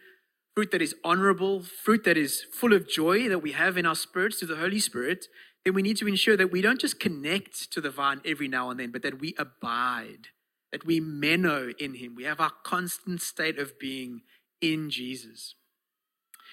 fruit 0.54 0.70
that 0.70 0.82
is 0.82 0.94
honorable, 1.04 1.62
fruit 1.62 2.04
that 2.04 2.16
is 2.16 2.44
full 2.52 2.72
of 2.72 2.88
joy 2.88 3.28
that 3.28 3.40
we 3.40 3.52
have 3.52 3.76
in 3.76 3.86
our 3.86 3.96
spirits 3.96 4.38
through 4.38 4.48
the 4.48 4.56
Holy 4.56 4.78
Spirit, 4.78 5.26
then 5.64 5.74
we 5.74 5.82
need 5.82 5.96
to 5.96 6.06
ensure 6.06 6.36
that 6.36 6.52
we 6.52 6.60
don't 6.60 6.80
just 6.80 7.00
connect 7.00 7.72
to 7.72 7.80
the 7.80 7.90
vine 7.90 8.20
every 8.24 8.48
now 8.48 8.70
and 8.70 8.78
then, 8.78 8.90
but 8.90 9.02
that 9.02 9.20
we 9.20 9.34
abide, 9.38 10.28
that 10.70 10.86
we 10.86 11.00
meno 11.00 11.72
in 11.80 11.94
Him. 11.94 12.14
We 12.14 12.24
have 12.24 12.38
our 12.38 12.52
constant 12.62 13.20
state 13.20 13.58
of 13.58 13.78
being 13.78 14.22
in 14.60 14.90
Jesus. 14.90 15.54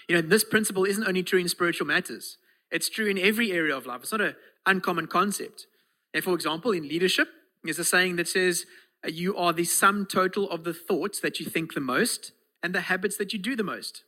You 0.08 0.16
know, 0.16 0.22
this 0.22 0.44
principle 0.44 0.86
isn't 0.86 1.08
only 1.08 1.24
true 1.24 1.40
in 1.40 1.50
spiritual 1.50 1.88
matters, 1.88 2.38
it's 2.72 2.90
true 2.90 3.08
in 3.08 3.18
every 3.18 3.52
area 3.52 3.76
of 3.76 3.86
life. 3.86 4.02
It's 4.02 4.12
not 4.12 4.22
an 4.22 4.36
uncommon 4.66 5.08
concept. 5.08 5.68
And 6.14 6.24
for 6.24 6.34
example, 6.34 6.72
in 6.72 6.88
leadership, 6.88 7.28
there's 7.64 7.80
a 7.80 7.84
saying 7.84 8.16
that 8.16 8.28
says, 8.28 8.66
uh, 9.06 9.10
You 9.10 9.36
are 9.36 9.54
the 9.54 9.66
sum 9.66 10.06
total 10.06 10.50
of 10.50 10.64
the 10.64 10.74
thoughts 10.74 11.20
that 11.20 11.40
you 11.40 11.46
think 11.46 11.74
the 11.74 11.82
most 11.82 12.32
and 12.64 12.74
the 12.74 12.82
habits 12.82 13.18
that 13.18 13.34
you 13.34 13.40
do 13.40 13.56
the 13.56 13.64
most. 13.64 14.04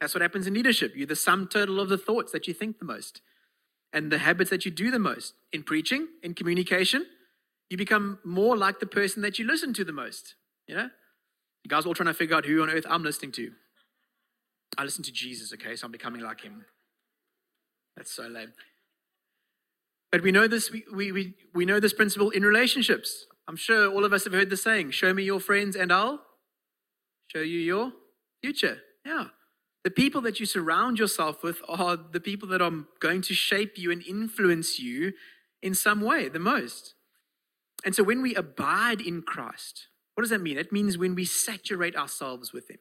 That's 0.00 0.14
what 0.14 0.22
happens 0.22 0.46
in 0.46 0.54
leadership. 0.54 0.92
You're 0.94 1.06
the 1.06 1.16
sum 1.16 1.48
total 1.48 1.80
of 1.80 1.88
the 1.88 1.98
thoughts 1.98 2.32
that 2.32 2.46
you 2.46 2.54
think 2.54 2.78
the 2.78 2.84
most 2.84 3.20
and 3.92 4.12
the 4.12 4.18
habits 4.18 4.50
that 4.50 4.64
you 4.64 4.70
do 4.70 4.90
the 4.90 4.98
most. 4.98 5.34
In 5.52 5.62
preaching, 5.62 6.08
in 6.22 6.34
communication, 6.34 7.06
you 7.70 7.76
become 7.76 8.18
more 8.24 8.56
like 8.56 8.80
the 8.80 8.86
person 8.86 9.22
that 9.22 9.38
you 9.38 9.46
listen 9.46 9.74
to 9.74 9.84
the 9.84 9.92
most. 9.92 10.34
You 10.66 10.76
know? 10.76 10.90
You 11.64 11.68
guys 11.68 11.84
are 11.84 11.88
all 11.88 11.94
trying 11.94 12.06
to 12.06 12.14
figure 12.14 12.36
out 12.36 12.46
who 12.46 12.62
on 12.62 12.70
earth 12.70 12.86
I'm 12.88 13.02
listening 13.02 13.32
to. 13.32 13.50
I 14.76 14.84
listen 14.84 15.02
to 15.04 15.12
Jesus, 15.12 15.52
okay? 15.54 15.74
So 15.74 15.86
I'm 15.86 15.92
becoming 15.92 16.20
like 16.20 16.42
him. 16.42 16.64
That's 17.98 18.12
so 18.12 18.28
lame. 18.28 18.52
But 20.12 20.22
we 20.22 20.30
know 20.30 20.46
this, 20.46 20.70
we, 20.70 21.12
we, 21.12 21.34
we, 21.52 21.66
know 21.66 21.80
this 21.80 21.92
principle 21.92 22.30
in 22.30 22.44
relationships. 22.44 23.26
I'm 23.48 23.56
sure 23.56 23.92
all 23.92 24.04
of 24.04 24.12
us 24.12 24.22
have 24.24 24.32
heard 24.32 24.50
the 24.50 24.56
saying, 24.56 24.92
show 24.92 25.12
me 25.12 25.24
your 25.24 25.40
friends 25.40 25.74
and 25.74 25.92
I'll 25.92 26.22
show 27.26 27.40
you 27.40 27.58
your 27.58 27.92
future. 28.40 28.78
Yeah. 29.04 29.26
The 29.82 29.90
people 29.90 30.20
that 30.22 30.38
you 30.38 30.46
surround 30.46 30.98
yourself 30.98 31.42
with 31.42 31.60
are 31.68 31.96
the 31.96 32.20
people 32.20 32.48
that 32.50 32.62
are 32.62 32.72
going 33.00 33.20
to 33.22 33.34
shape 33.34 33.76
you 33.76 33.90
and 33.90 34.02
influence 34.06 34.78
you 34.78 35.12
in 35.60 35.74
some 35.74 36.00
way 36.00 36.28
the 36.28 36.38
most. 36.38 36.94
And 37.84 37.94
so 37.94 38.04
when 38.04 38.22
we 38.22 38.34
abide 38.34 39.00
in 39.00 39.22
Christ, 39.22 39.88
what 40.14 40.22
does 40.22 40.30
that 40.30 40.40
mean? 40.40 40.56
It 40.56 40.72
means 40.72 40.96
when 40.96 41.14
we 41.14 41.24
saturate 41.24 41.96
ourselves 41.96 42.52
with 42.52 42.70
Him, 42.70 42.78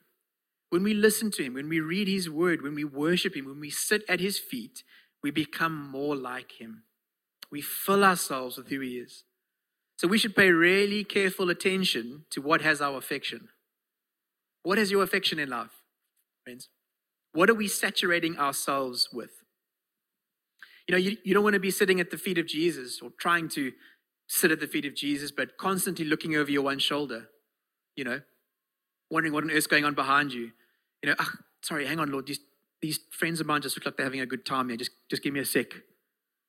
when 0.69 0.83
we 0.83 0.93
listen 0.93 1.31
to 1.31 1.43
Him, 1.43 1.55
when 1.55 1.69
we 1.69 1.79
read 1.79 2.07
His 2.07 2.29
Word, 2.29 2.61
when 2.61 2.75
we 2.75 2.83
worship 2.83 3.35
Him, 3.35 3.45
when 3.45 3.59
we 3.59 3.69
sit 3.69 4.03
at 4.09 4.19
His 4.19 4.39
feet, 4.39 4.83
we 5.23 5.31
become 5.31 5.89
more 5.89 6.15
like 6.15 6.53
Him. 6.59 6.83
We 7.51 7.61
fill 7.61 8.03
ourselves 8.03 8.57
with 8.57 8.69
who 8.69 8.79
He 8.79 8.97
is. 8.97 9.23
So 9.97 10.07
we 10.07 10.17
should 10.17 10.35
pay 10.35 10.49
really 10.49 11.03
careful 11.03 11.49
attention 11.49 12.25
to 12.29 12.41
what 12.41 12.61
has 12.61 12.81
our 12.81 12.97
affection. 12.97 13.49
What 14.63 14.77
has 14.77 14.91
your 14.91 15.01
affection 15.01 15.39
in 15.39 15.49
life, 15.49 15.81
friends? 16.43 16.69
What 17.33 17.49
are 17.49 17.55
we 17.55 17.67
saturating 17.67 18.37
ourselves 18.37 19.09
with? 19.11 19.31
You 20.87 20.93
know, 20.93 20.99
you, 20.99 21.17
you 21.23 21.33
don't 21.33 21.43
want 21.43 21.55
to 21.55 21.59
be 21.59 21.71
sitting 21.71 21.99
at 21.99 22.11
the 22.11 22.17
feet 22.17 22.37
of 22.37 22.47
Jesus 22.47 23.01
or 23.01 23.11
trying 23.19 23.49
to 23.49 23.71
sit 24.27 24.51
at 24.51 24.59
the 24.59 24.67
feet 24.67 24.85
of 24.85 24.95
Jesus, 24.95 25.31
but 25.31 25.57
constantly 25.57 26.05
looking 26.05 26.35
over 26.35 26.51
your 26.51 26.63
one 26.63 26.79
shoulder, 26.79 27.29
you 27.95 28.03
know, 28.03 28.21
wondering 29.09 29.33
what 29.33 29.43
on 29.43 29.51
earth's 29.51 29.67
going 29.67 29.85
on 29.85 29.93
behind 29.93 30.33
you. 30.33 30.51
You 31.01 31.09
know, 31.09 31.15
oh, 31.19 31.31
sorry, 31.61 31.85
hang 31.85 31.99
on, 31.99 32.11
Lord, 32.11 32.29
these, 32.81 32.99
friends 33.11 33.39
of 33.39 33.47
mine 33.47 33.61
just 33.61 33.77
look 33.77 33.85
like 33.85 33.97
they're 33.97 34.05
having 34.05 34.19
a 34.19 34.25
good 34.25 34.45
time 34.45 34.69
here. 34.69 34.77
Just, 34.77 34.91
just 35.09 35.23
give 35.23 35.33
me 35.33 35.39
a 35.39 35.45
sec, 35.45 35.67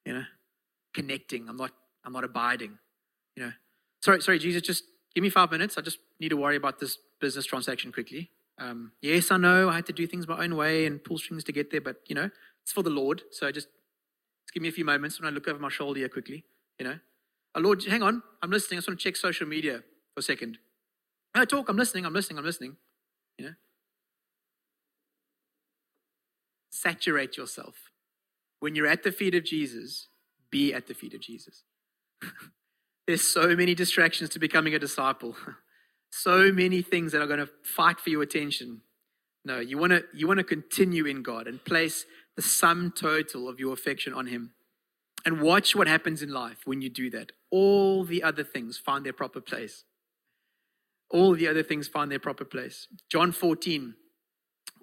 you 0.04 0.12
know, 0.12 0.24
connecting. 0.94 1.48
I'm 1.48 1.56
not, 1.56 1.72
I'm 2.04 2.12
not 2.12 2.24
abiding, 2.24 2.78
you 3.36 3.44
know. 3.44 3.52
Sorry, 4.02 4.20
sorry, 4.20 4.38
Jesus, 4.38 4.62
just 4.62 4.84
give 5.14 5.22
me 5.22 5.30
five 5.30 5.50
minutes. 5.50 5.76
I 5.76 5.80
just 5.80 5.98
need 6.20 6.28
to 6.28 6.36
worry 6.36 6.56
about 6.56 6.78
this 6.78 6.98
business 7.20 7.46
transaction 7.46 7.92
quickly. 7.92 8.30
Um, 8.58 8.92
yes, 9.00 9.30
I 9.30 9.36
know 9.36 9.68
I 9.68 9.76
had 9.76 9.86
to 9.86 9.92
do 9.92 10.06
things 10.06 10.26
my 10.26 10.42
own 10.42 10.56
way 10.56 10.86
and 10.86 11.02
pull 11.02 11.18
strings 11.18 11.44
to 11.44 11.52
get 11.52 11.70
there, 11.70 11.80
but 11.80 11.96
you 12.08 12.14
know, 12.14 12.30
it's 12.62 12.72
for 12.72 12.82
the 12.82 12.90
Lord. 12.90 13.22
So 13.30 13.46
just, 13.50 13.68
just 13.68 14.54
give 14.54 14.62
me 14.62 14.68
a 14.68 14.72
few 14.72 14.84
moments 14.84 15.20
when 15.20 15.28
I 15.28 15.34
look 15.34 15.48
over 15.48 15.58
my 15.58 15.68
shoulder 15.68 16.00
here 16.00 16.08
quickly. 16.08 16.44
You 16.78 16.86
know, 16.86 16.98
oh, 17.54 17.60
Lord, 17.60 17.84
hang 17.84 18.02
on, 18.02 18.22
I'm 18.42 18.50
listening. 18.50 18.78
I 18.78 18.80
just 18.80 18.88
want 18.88 19.00
to 19.00 19.04
check 19.04 19.16
social 19.16 19.46
media 19.46 19.82
for 20.14 20.20
a 20.20 20.22
second. 20.22 20.58
No, 21.36 21.44
talk. 21.44 21.68
I'm 21.68 21.76
listening. 21.76 22.06
I'm 22.06 22.12
listening. 22.12 22.38
I'm 22.38 22.44
listening. 22.44 22.76
You 23.38 23.46
know, 23.46 23.52
saturate 26.82 27.36
yourself. 27.36 27.74
When 28.60 28.74
you're 28.74 28.86
at 28.86 29.02
the 29.02 29.12
feet 29.12 29.34
of 29.34 29.44
Jesus, 29.44 30.08
be 30.50 30.72
at 30.72 30.86
the 30.86 30.94
feet 30.94 31.14
of 31.14 31.20
Jesus. 31.20 31.62
There's 33.06 33.22
so 33.22 33.54
many 33.54 33.74
distractions 33.74 34.30
to 34.30 34.38
becoming 34.38 34.74
a 34.74 34.78
disciple. 34.78 35.36
so 36.10 36.52
many 36.52 36.82
things 36.82 37.12
that 37.12 37.22
are 37.22 37.26
going 37.26 37.38
to 37.40 37.50
fight 37.62 38.00
for 38.00 38.10
your 38.10 38.22
attention. 38.22 38.82
No, 39.44 39.60
you 39.60 39.78
want 39.78 39.92
to 39.92 40.04
you 40.12 40.26
want 40.26 40.38
to 40.38 40.44
continue 40.44 41.06
in 41.06 41.22
God 41.22 41.46
and 41.46 41.64
place 41.64 42.04
the 42.36 42.42
sum 42.42 42.92
total 42.94 43.48
of 43.48 43.58
your 43.58 43.72
affection 43.72 44.12
on 44.12 44.26
him. 44.26 44.52
And 45.24 45.40
watch 45.40 45.74
what 45.74 45.88
happens 45.88 46.22
in 46.22 46.30
life 46.32 46.58
when 46.64 46.80
you 46.80 46.90
do 46.90 47.10
that. 47.10 47.32
All 47.50 48.04
the 48.04 48.22
other 48.22 48.44
things 48.44 48.78
find 48.78 49.04
their 49.04 49.12
proper 49.12 49.40
place. 49.40 49.84
All 51.10 51.34
the 51.34 51.48
other 51.48 51.62
things 51.62 51.88
find 51.88 52.10
their 52.10 52.18
proper 52.18 52.44
place. 52.44 52.86
John 53.10 53.32
14, 53.32 53.94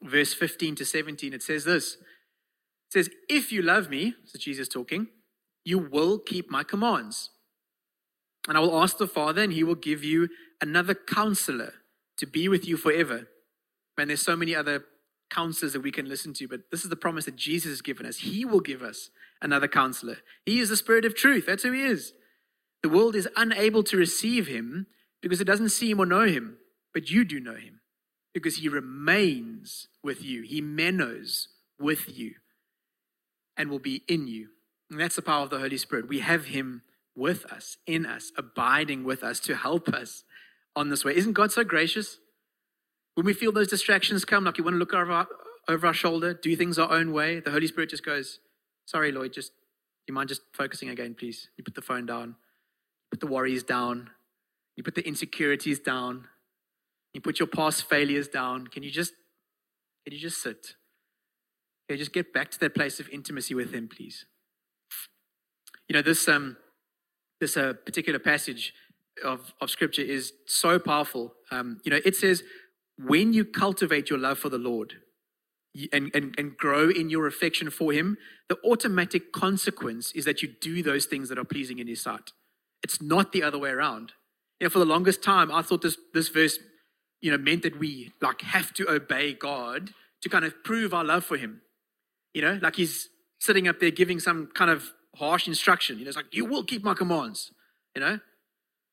verse 0.02 0.34
15 0.34 0.76
to 0.76 0.86
17, 0.86 1.34
it 1.34 1.44
says 1.44 1.64
this. 1.66 1.94
It 1.96 2.94
says, 2.94 3.10
If 3.30 3.52
you 3.52 3.62
love 3.62 3.90
me, 3.90 4.16
so 4.26 4.38
Jesus 4.40 4.68
talking, 4.68 5.08
you 5.64 5.80
will 5.80 6.20
keep 6.20 6.50
my 6.50 6.64
commands. 6.64 7.32
And 8.48 8.58
I 8.58 8.62
will 8.62 8.82
ask 8.82 8.98
the 8.98 9.08
Father, 9.08 9.42
and 9.42 9.54
he 9.54 9.64
will 9.64 9.76
give 9.76 10.04
you 10.04 10.30
another 10.62 10.94
counselor 10.94 11.74
to 12.18 12.28
be 12.28 12.48
with 12.48 12.68
you 12.68 12.78
forever. 12.78 13.28
And 13.98 14.10
there's 14.10 14.22
so 14.22 14.36
many 14.36 14.56
other 14.56 14.86
counselors 15.32 15.74
that 15.74 15.82
we 15.82 15.92
can 15.92 16.08
listen 16.08 16.34
to, 16.34 16.48
but 16.48 16.70
this 16.70 16.84
is 16.84 16.90
the 16.90 16.96
promise 16.96 17.26
that 17.26 17.36
Jesus 17.36 17.72
has 17.72 17.82
given 17.82 18.06
us. 18.06 18.18
He 18.18 18.46
will 18.46 18.60
give 18.60 18.84
us 18.84 19.10
another 19.42 19.68
counselor. 19.68 20.18
He 20.46 20.60
is 20.60 20.70
the 20.70 20.78
Spirit 20.78 21.06
of 21.06 21.16
truth. 21.16 21.46
That's 21.48 21.64
who 21.64 21.72
He 21.72 21.84
is. 21.84 22.14
The 22.84 22.90
world 22.90 23.16
is 23.16 23.28
unable 23.36 23.84
to 23.84 23.98
receive 23.98 24.48
Him 24.48 24.86
because 25.22 25.42
it 25.42 25.46
doesn't 25.46 25.70
see 25.70 25.90
Him 25.90 26.00
or 26.00 26.06
know 26.06 26.28
Him, 26.28 26.58
but 26.94 27.10
you 27.10 27.26
do 27.26 27.40
know 27.40 27.56
Him 27.56 27.80
because 28.36 28.58
He 28.58 28.68
remains 28.68 29.88
with 30.04 30.24
you. 30.24 30.44
He 30.44 30.62
menos 30.62 31.48
with 31.80 32.16
you 32.16 32.36
and 33.58 33.70
will 33.70 33.80
be 33.80 34.04
in 34.08 34.28
you. 34.28 34.50
And 34.92 35.00
that's 35.00 35.16
the 35.16 35.22
power 35.24 35.44
of 35.44 35.50
the 35.50 35.60
Holy 35.60 35.78
Spirit. 35.78 36.10
We 36.10 36.20
have 36.20 36.48
Him 36.48 36.84
with 37.16 37.46
us, 37.46 37.78
in 37.88 38.06
us, 38.06 38.34
abiding 38.38 39.06
with 39.06 39.24
us 39.24 39.40
to 39.40 39.56
help 39.56 39.88
us 39.88 40.26
on 40.76 40.90
this 40.90 41.06
way. 41.06 41.16
Isn't 41.16 41.32
God 41.32 41.54
so 41.54 41.64
gracious? 41.64 42.20
When 43.16 43.26
we 43.26 43.34
feel 43.34 43.54
those 43.54 43.70
distractions 43.70 44.26
come, 44.26 44.44
like 44.44 44.58
you 44.58 44.66
want 44.66 44.76
to 44.76 44.80
look 44.80 44.94
over 44.94 45.14
our, 45.14 45.28
over 45.70 45.88
our 45.88 45.94
shoulder, 45.94 46.34
do 46.34 46.54
things 46.58 46.78
our 46.78 46.92
own 46.92 47.14
way, 47.14 47.40
the 47.40 47.52
Holy 47.52 47.68
Spirit 47.68 47.90
just 47.90 48.06
goes, 48.06 48.40
Sorry, 48.84 49.14
Lloyd, 49.14 49.32
just, 49.32 49.54
you 50.08 50.14
mind 50.14 50.28
just 50.28 50.42
focusing 50.54 50.90
again, 50.90 51.16
please? 51.18 51.48
You 51.58 51.64
put 51.64 51.74
the 51.74 51.82
phone 51.82 52.06
down, 52.06 52.36
put 53.10 53.22
the 53.22 53.28
worries 53.28 53.64
down, 53.64 54.10
you 54.76 54.84
put 54.84 54.94
the 54.94 55.08
insecurities 55.08 55.80
down, 55.80 56.28
you 57.16 57.22
put 57.22 57.40
your 57.40 57.48
past 57.48 57.90
failures 57.90 58.28
down. 58.28 58.68
Can 58.68 58.84
you 58.84 58.92
just, 58.92 59.14
can 60.04 60.14
you 60.14 60.20
just 60.20 60.42
sit? 60.42 60.76
Okay, 61.90 61.98
just 61.98 62.14
get 62.14 62.34
back 62.34 62.52
to 62.52 62.60
that 62.60 62.76
place 62.76 63.00
of 63.00 63.10
intimacy 63.10 63.56
with 63.56 63.74
Him, 63.74 63.88
please. 63.88 64.26
You 65.88 65.96
know, 65.96 66.02
this, 66.02 66.28
um, 66.28 66.58
this 67.40 67.58
uh, 67.58 67.74
particular 67.86 68.20
passage 68.20 68.74
of, 69.24 69.54
of 69.62 69.70
scripture 69.70 70.02
is 70.02 70.34
so 70.48 70.80
powerful. 70.80 71.34
Um, 71.52 71.80
you 71.86 71.92
know, 71.92 72.00
it 72.04 72.16
says, 72.16 72.44
when 72.98 73.34
you 73.34 73.46
cultivate 73.46 74.10
your 74.10 74.20
love 74.20 74.40
for 74.40 74.50
the 74.50 74.58
Lord 74.58 74.94
and, 75.92 76.10
and, 76.14 76.34
and 76.38 76.58
grow 76.58 76.90
in 76.90 77.10
your 77.10 77.28
affection 77.28 77.70
for 77.70 77.92
Him, 77.92 78.18
the 78.50 78.58
automatic 78.66 79.32
consequence 79.32 80.12
is 80.14 80.26
that 80.26 80.42
you 80.42 80.50
do 80.60 80.82
those 80.82 81.06
things 81.06 81.30
that 81.30 81.38
are 81.38 81.46
pleasing 81.46 81.80
in 81.80 81.88
His 81.88 82.02
sight. 82.02 82.32
It's 82.84 83.02
not 83.02 83.32
the 83.32 83.44
other 83.44 83.58
way 83.58 83.70
around. 83.70 84.14
You 84.60 84.66
know, 84.66 84.70
for 84.70 84.80
the 84.80 84.86
longest 84.86 85.22
time, 85.22 85.52
I 85.52 85.62
thought 85.62 85.82
this, 85.82 85.98
this 86.14 86.30
verse, 86.30 86.58
you 87.22 87.32
know, 87.32 87.38
meant 87.38 87.64
that 87.64 87.80
we 87.80 88.14
like 88.22 88.42
have 88.42 88.74
to 88.76 88.90
obey 88.90 89.34
God 89.34 89.92
to 90.22 90.30
kind 90.30 90.46
of 90.46 90.64
prove 90.64 90.94
our 90.94 91.04
love 91.04 91.26
for 91.26 91.38
Him. 91.38 91.62
You 92.34 92.42
know, 92.42 92.60
like 92.62 92.76
He's 92.76 93.10
sitting 93.40 93.68
up 93.68 93.80
there 93.80 93.92
giving 93.92 94.20
some 94.20 94.48
kind 94.54 94.72
of 94.72 94.92
harsh 95.16 95.48
instruction. 95.48 95.98
You 95.98 96.06
know, 96.06 96.10
it's 96.10 96.18
like, 96.18 96.34
you 96.34 96.46
will 96.46 96.64
keep 96.64 96.84
my 96.84 96.94
commands, 96.94 97.52
you 97.96 98.02
know, 98.02 98.20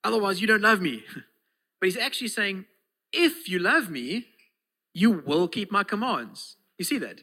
otherwise 0.04 0.40
you 0.40 0.46
don't 0.46 0.62
love 0.62 0.80
me. 0.80 1.04
But 1.80 1.88
he's 1.88 1.98
actually 1.98 2.28
saying, 2.28 2.66
if 3.12 3.48
you 3.48 3.58
love 3.58 3.90
me, 3.90 4.26
you 4.94 5.10
will 5.10 5.48
keep 5.48 5.72
my 5.72 5.82
commands. 5.82 6.56
You 6.78 6.84
see 6.84 6.98
that? 6.98 7.22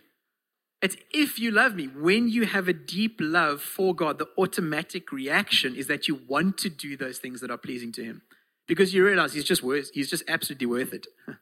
It's 0.82 0.98
if 1.14 1.40
you 1.40 1.50
love 1.50 1.76
me. 1.76 1.86
When 1.86 2.28
you 2.28 2.46
have 2.46 2.68
a 2.68 2.74
deep 2.74 3.20
love 3.22 3.62
for 3.62 3.96
God, 3.96 4.20
the 4.20 4.28
automatic 4.38 5.14
reaction 5.14 5.76
is 5.78 5.88
that 5.88 6.10
you 6.10 6.20
want 6.28 6.58
to 6.58 6.70
do 6.70 6.98
those 6.98 7.20
things 7.20 7.40
that 7.40 7.50
are 7.50 7.58
pleasing 7.58 7.94
to 7.94 8.04
Him 8.04 8.22
because 8.70 8.94
you 8.94 9.06
realize 9.06 9.34
He's 9.34 9.44
just 9.44 9.62
worth, 9.62 9.92
He's 9.94 10.10
just 10.10 10.24
absolutely 10.30 10.68
worth 10.68 10.94
it. 10.94 11.08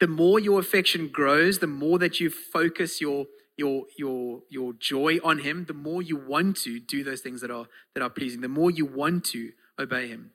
the 0.00 0.06
more 0.06 0.38
your 0.38 0.60
affection 0.60 1.08
grows, 1.08 1.60
the 1.60 1.66
more 1.66 1.98
that 1.98 2.20
you 2.20 2.28
focus 2.28 3.00
your 3.00 3.24
your 3.56 3.84
your 3.98 4.42
your 4.50 4.72
joy 4.72 5.18
on 5.22 5.40
him 5.40 5.66
the 5.66 5.74
more 5.74 6.00
you 6.00 6.16
want 6.16 6.56
to 6.56 6.80
do 6.80 7.04
those 7.04 7.20
things 7.20 7.42
that 7.42 7.50
are 7.50 7.66
that 7.94 8.02
are 8.02 8.08
pleasing 8.08 8.40
the 8.40 8.48
more 8.48 8.70
you 8.70 8.86
want 8.86 9.26
to 9.26 9.52
obey 9.78 10.08
him 10.08 10.30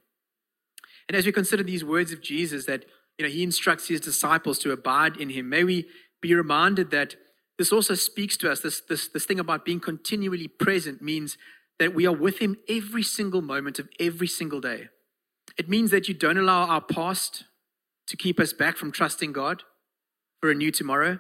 and 1.10 1.18
as 1.18 1.26
we 1.26 1.32
consider 1.32 1.64
these 1.64 1.84
words 1.84 2.12
of 2.14 2.22
jesus 2.22 2.68
that 2.68 2.86
you 3.18 3.26
know, 3.26 3.32
he 3.32 3.44
instructs 3.44 3.88
his 3.88 4.00
disciples 4.00 4.60
to 4.60 4.72
abide 4.72 5.18
in 5.18 5.30
him. 5.30 5.50
May 5.50 5.64
we 5.64 5.88
be 6.22 6.34
reminded 6.36 6.92
that 6.92 7.16
this 7.58 7.72
also 7.72 7.96
speaks 7.96 8.38
to 8.38 8.52
us. 8.52 8.62
This, 8.62 8.82
this, 8.82 9.08
this 9.08 9.26
thing 9.26 9.40
about 9.40 9.66
being 9.66 9.80
continually 9.80 10.48
present 10.48 11.02
means 11.02 11.38
that 11.80 11.96
we 11.96 12.06
are 12.06 12.16
with 12.16 12.40
him 12.40 12.58
every 12.70 13.04
single 13.04 13.42
moment 13.42 13.80
of 13.80 13.90
every 14.00 14.28
single 14.28 14.62
day. 14.62 14.90
It 15.58 15.68
means 15.68 15.92
that 15.92 16.08
you 16.08 16.14
don't 16.14 16.38
allow 16.38 16.68
our 16.68 16.82
past 16.82 17.46
to 18.08 18.18
keep 18.18 18.40
us 18.40 18.54
back 18.54 18.78
from 18.78 18.92
trusting 18.92 19.34
God 19.34 19.64
for 20.40 20.52
a 20.52 20.56
new 20.56 20.72
tomorrow. 20.72 21.20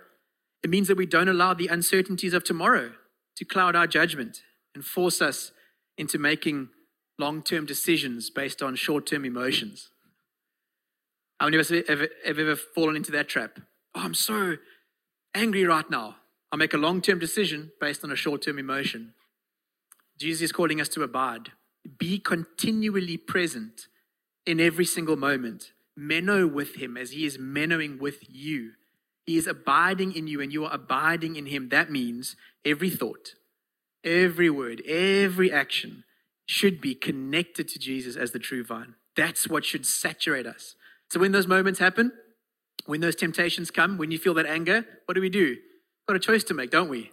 It 0.63 0.69
means 0.69 0.87
that 0.87 0.97
we 0.97 1.05
don't 1.05 1.27
allow 1.27 1.53
the 1.53 1.67
uncertainties 1.67 2.33
of 2.33 2.43
tomorrow 2.43 2.91
to 3.35 3.45
cloud 3.45 3.75
our 3.75 3.87
judgment 3.87 4.41
and 4.73 4.83
force 4.85 5.21
us 5.21 5.51
into 5.97 6.17
making 6.17 6.69
long 7.19 7.41
term 7.41 7.65
decisions 7.65 8.29
based 8.29 8.61
on 8.61 8.75
short 8.75 9.05
term 9.07 9.25
emotions. 9.25 9.89
How 11.39 11.47
many 11.47 11.57
of 11.57 11.61
us 11.61 11.69
have 11.69 11.85
ever, 11.87 12.07
have 12.25 12.39
ever 12.39 12.55
fallen 12.55 12.95
into 12.95 13.11
that 13.11 13.27
trap? 13.27 13.59
Oh, 13.95 14.01
I'm 14.01 14.13
so 14.13 14.57
angry 15.35 15.65
right 15.65 15.89
now. 15.89 16.17
I'll 16.51 16.59
make 16.59 16.73
a 16.73 16.77
long 16.77 17.01
term 17.01 17.19
decision 17.19 17.71
based 17.79 18.03
on 18.03 18.11
a 18.11 18.15
short 18.15 18.41
term 18.43 18.59
emotion. 18.59 19.13
Jesus 20.19 20.43
is 20.43 20.51
calling 20.51 20.81
us 20.81 20.89
to 20.89 21.03
abide. 21.03 21.51
Be 21.97 22.19
continually 22.19 23.17
present 23.17 23.87
in 24.47 24.59
every 24.59 24.85
single 24.85 25.17
moment. 25.17 25.73
Meno 25.95 26.47
with 26.47 26.75
him 26.75 26.95
as 26.95 27.11
he 27.11 27.25
is 27.25 27.37
menoing 27.37 27.99
with 27.99 28.19
you. 28.29 28.71
He 29.25 29.37
is 29.37 29.45
abiding 29.45 30.13
in 30.13 30.25
you 30.27 30.41
and 30.41 30.53
you 30.53 30.63
are 30.65 30.73
abiding 30.73 31.35
in 31.35 31.47
him. 31.47 31.69
That 31.69 31.91
means 31.91 32.35
every 32.63 32.89
thought, 32.89 33.33
every 34.03 34.49
word, 34.49 34.81
every 34.87 35.51
action 35.51 36.05
should 36.45 36.79
be 36.79 36.95
connected 36.95 37.67
to 37.67 37.79
Jesus 37.79 38.15
as 38.15 38.31
the 38.31 38.39
true 38.39 38.63
vine. 38.63 38.95
That's 39.17 39.49
what 39.49 39.65
should 39.65 39.85
saturate 39.85 40.45
us. 40.45 40.75
So 41.11 41.19
when 41.19 41.33
those 41.33 41.47
moments 41.47 41.79
happen, 41.79 42.13
when 42.85 43.01
those 43.01 43.15
temptations 43.15 43.69
come, 43.69 43.97
when 43.97 44.11
you 44.11 44.17
feel 44.17 44.33
that 44.35 44.45
anger, 44.45 44.85
what 45.05 45.15
do 45.15 45.21
we 45.21 45.29
do? 45.29 45.57
Got 46.07 46.15
a 46.15 46.19
choice 46.19 46.45
to 46.45 46.53
make, 46.53 46.71
don't 46.71 46.89
we? 46.89 47.11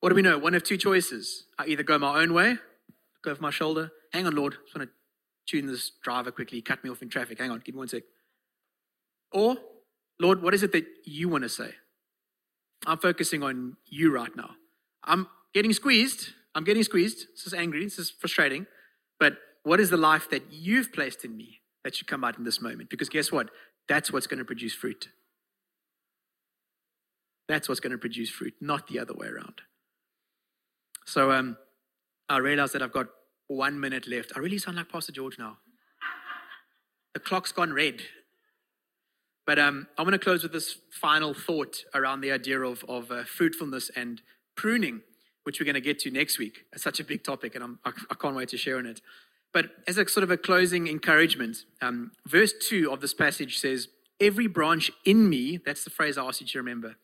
What 0.00 0.10
do 0.10 0.14
we 0.14 0.20
know? 0.20 0.36
One 0.36 0.54
of 0.54 0.62
two 0.62 0.76
choices. 0.76 1.44
I 1.58 1.66
either 1.66 1.82
go 1.82 1.98
my 1.98 2.20
own 2.20 2.34
way, 2.34 2.58
go 3.22 3.30
over 3.30 3.40
my 3.40 3.50
shoulder. 3.50 3.92
Hang 4.12 4.26
on, 4.26 4.34
Lord. 4.34 4.54
I 4.54 4.56
just 4.64 4.76
want 4.76 4.90
to 4.90 4.94
tune 5.46 5.66
this 5.66 5.92
driver 6.02 6.30
quickly. 6.30 6.60
Cut 6.62 6.82
me 6.84 6.90
off 6.90 7.02
in 7.02 7.08
traffic. 7.08 7.38
Hang 7.38 7.50
on, 7.50 7.60
give 7.64 7.74
me 7.74 7.80
one 7.80 7.88
sec. 7.88 8.02
Or, 9.32 9.56
Lord, 10.20 10.42
what 10.42 10.54
is 10.54 10.62
it 10.62 10.72
that 10.72 10.84
you 11.04 11.28
want 11.28 11.42
to 11.42 11.48
say? 11.48 11.70
I'm 12.86 12.98
focusing 12.98 13.42
on 13.42 13.76
you 13.86 14.12
right 14.12 14.34
now. 14.36 14.50
I'm 15.04 15.28
getting 15.52 15.72
squeezed. 15.72 16.30
I'm 16.54 16.64
getting 16.64 16.82
squeezed. 16.82 17.26
This 17.34 17.46
is 17.46 17.54
angry. 17.54 17.82
This 17.84 17.98
is 17.98 18.10
frustrating. 18.10 18.66
But 19.18 19.38
what 19.62 19.80
is 19.80 19.90
the 19.90 19.96
life 19.96 20.30
that 20.30 20.44
you've 20.50 20.92
placed 20.92 21.24
in 21.24 21.36
me 21.36 21.60
that 21.82 21.96
should 21.96 22.06
come 22.06 22.24
out 22.24 22.38
in 22.38 22.44
this 22.44 22.60
moment? 22.60 22.90
Because 22.90 23.08
guess 23.08 23.32
what? 23.32 23.50
That's 23.88 24.12
what's 24.12 24.26
going 24.26 24.38
to 24.38 24.44
produce 24.44 24.74
fruit. 24.74 25.08
That's 27.48 27.68
what's 27.68 27.80
going 27.80 27.92
to 27.92 27.98
produce 27.98 28.30
fruit, 28.30 28.54
not 28.60 28.86
the 28.88 28.98
other 28.98 29.14
way 29.14 29.26
around. 29.26 29.60
So 31.06 31.30
um, 31.30 31.58
I 32.28 32.38
realize 32.38 32.72
that 32.72 32.82
I've 32.82 32.92
got 32.92 33.08
one 33.48 33.78
minute 33.78 34.06
left. 34.08 34.32
I 34.36 34.40
really 34.40 34.58
sound 34.58 34.76
like 34.76 34.88
Pastor 34.88 35.12
George 35.12 35.38
now. 35.38 35.58
The 37.12 37.20
clock's 37.20 37.52
gone 37.52 37.72
red. 37.72 38.02
But 39.46 39.58
um, 39.58 39.88
I 39.98 40.02
want 40.02 40.14
to 40.14 40.18
close 40.18 40.42
with 40.42 40.52
this 40.52 40.78
final 40.90 41.34
thought 41.34 41.84
around 41.94 42.22
the 42.22 42.32
idea 42.32 42.60
of, 42.60 42.84
of 42.88 43.10
uh, 43.10 43.24
fruitfulness 43.24 43.90
and 43.94 44.22
pruning, 44.56 45.02
which 45.44 45.60
we're 45.60 45.66
going 45.66 45.74
to 45.74 45.80
get 45.80 45.98
to 46.00 46.10
next 46.10 46.38
week. 46.38 46.64
It's 46.72 46.82
such 46.82 46.98
a 46.98 47.04
big 47.04 47.22
topic, 47.22 47.54
and 47.54 47.62
I'm, 47.62 47.78
I, 47.84 47.92
I 48.10 48.14
can't 48.14 48.34
wait 48.34 48.48
to 48.50 48.56
share 48.56 48.78
on 48.78 48.86
it. 48.86 49.00
But 49.52 49.66
as 49.86 49.98
a 49.98 50.08
sort 50.08 50.24
of 50.24 50.30
a 50.30 50.36
closing 50.36 50.88
encouragement, 50.88 51.58
um, 51.80 52.12
verse 52.26 52.52
2 52.68 52.90
of 52.90 53.00
this 53.00 53.14
passage 53.14 53.58
says, 53.58 53.88
Every 54.20 54.46
branch 54.46 54.90
in 55.04 55.28
me, 55.28 55.58
that's 55.64 55.84
the 55.84 55.90
phrase 55.90 56.16
I 56.16 56.24
ask 56.24 56.40
you 56.40 56.46
to 56.46 56.58
remember, 56.58 56.96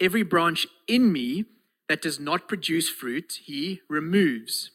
every 0.00 0.22
branch 0.22 0.66
in 0.86 1.12
me 1.12 1.46
that 1.88 2.00
does 2.00 2.20
not 2.20 2.48
produce 2.48 2.88
fruit, 2.88 3.40
he 3.44 3.80
removes. 3.88 4.70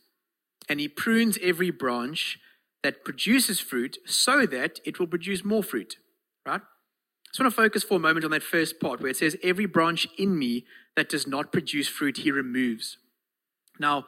And 0.70 0.80
he 0.80 0.88
prunes 0.88 1.38
every 1.42 1.72
branch 1.72 2.40
that 2.84 3.04
produces 3.04 3.60
fruit 3.60 3.98
so 4.06 4.46
that 4.46 4.80
it 4.86 5.00
will 5.00 5.08
produce 5.08 5.44
more 5.44 5.64
fruit. 5.64 5.98
Right? 6.46 6.62
I 6.62 7.30
just 7.32 7.40
want 7.40 7.52
to 7.54 7.56
focus 7.56 7.84
for 7.84 7.96
a 7.96 8.00
moment 8.00 8.26
on 8.26 8.32
that 8.32 8.44
first 8.44 8.80
part 8.80 9.02
where 9.02 9.12
it 9.12 9.18
says, 9.18 9.36
Every 9.44 9.66
branch 9.66 10.08
in 10.18 10.38
me 10.38 10.66
that 10.96 11.10
does 11.10 11.28
not 11.28 11.52
produce 11.52 11.88
fruit, 11.88 12.18
he 12.18 12.32
removes. 12.32 12.98
Now, 13.80 14.06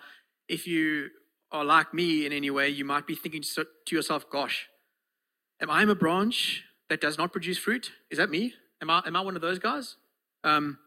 if 0.47 0.65
you 0.67 1.09
are 1.51 1.63
like 1.63 1.93
me 1.93 2.25
in 2.25 2.33
any 2.33 2.49
way, 2.49 2.69
you 2.69 2.85
might 2.85 3.07
be 3.07 3.15
thinking 3.15 3.43
to 3.43 3.95
yourself, 3.95 4.29
gosh, 4.29 4.67
am 5.61 5.69
I 5.69 5.83
a 5.83 5.95
branch 5.95 6.63
that 6.89 7.01
does 7.01 7.17
not 7.17 7.31
produce 7.31 7.57
fruit? 7.57 7.91
Is 8.09 8.17
that 8.17 8.29
me? 8.29 8.53
Am 8.81 8.89
I, 8.89 9.01
am 9.05 9.15
I 9.15 9.21
one 9.21 9.35
of 9.35 9.41
those 9.41 9.59
guys? 9.59 9.95
Um, 10.43 10.79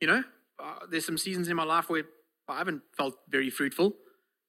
you 0.00 0.06
know, 0.06 0.24
uh, 0.62 0.78
there's 0.90 1.04
some 1.04 1.18
seasons 1.18 1.48
in 1.48 1.56
my 1.56 1.64
life 1.64 1.88
where 1.88 2.04
I 2.48 2.58
haven't 2.58 2.82
felt 2.96 3.14
very 3.28 3.50
fruitful. 3.50 3.94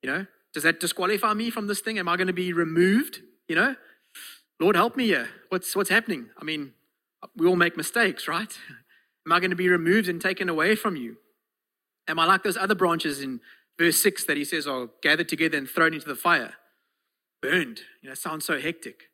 You 0.01 0.10
know, 0.10 0.25
does 0.58 0.63
that 0.63 0.80
disqualify 0.80 1.36
me 1.36 1.52
from 1.52 1.67
this 1.67 1.82
thing? 1.82 2.00
Am 2.00 2.10
I 2.10 2.17
going 2.17 2.26
to 2.26 2.34
be 2.34 2.52
removed? 2.52 3.20
You 3.48 3.56
know, 3.56 3.76
Lord, 4.60 4.76
help 4.76 4.98
me 4.98 5.06
here. 5.06 5.30
What's, 5.50 5.76
what's 5.76 5.91
happening? 5.91 6.32
I 6.36 6.43
mean, 6.43 6.74
we 7.36 7.46
all 7.46 7.56
make 7.56 7.78
mistakes, 7.78 8.28
right? 8.28 8.52
Am 9.28 9.32
I 9.32 9.39
going 9.39 9.52
to 9.52 9.56
be 9.56 9.70
removed 9.70 10.10
and 10.10 10.20
taken 10.20 10.50
away 10.50 10.76
from 10.76 10.96
you? 10.96 11.17
Am 12.08 12.17
I 12.17 12.26
like 12.26 12.41
those 12.41 12.58
other 12.58 12.74
branches 12.74 13.22
in 13.22 13.39
verse 13.78 14.02
6 14.02 14.24
that 14.24 14.36
he 14.36 14.43
says 14.43 14.65
are 14.65 14.89
gathered 15.04 15.30
together 15.30 15.60
and 15.60 15.70
thrown 15.70 15.93
into 15.93 16.08
the 16.08 16.15
fire. 16.15 16.54
Burned. 17.39 17.82
You 18.02 18.10
know, 18.10 18.15
sounds 18.15 18.43
so 18.43 18.60
hectic. 18.60 19.12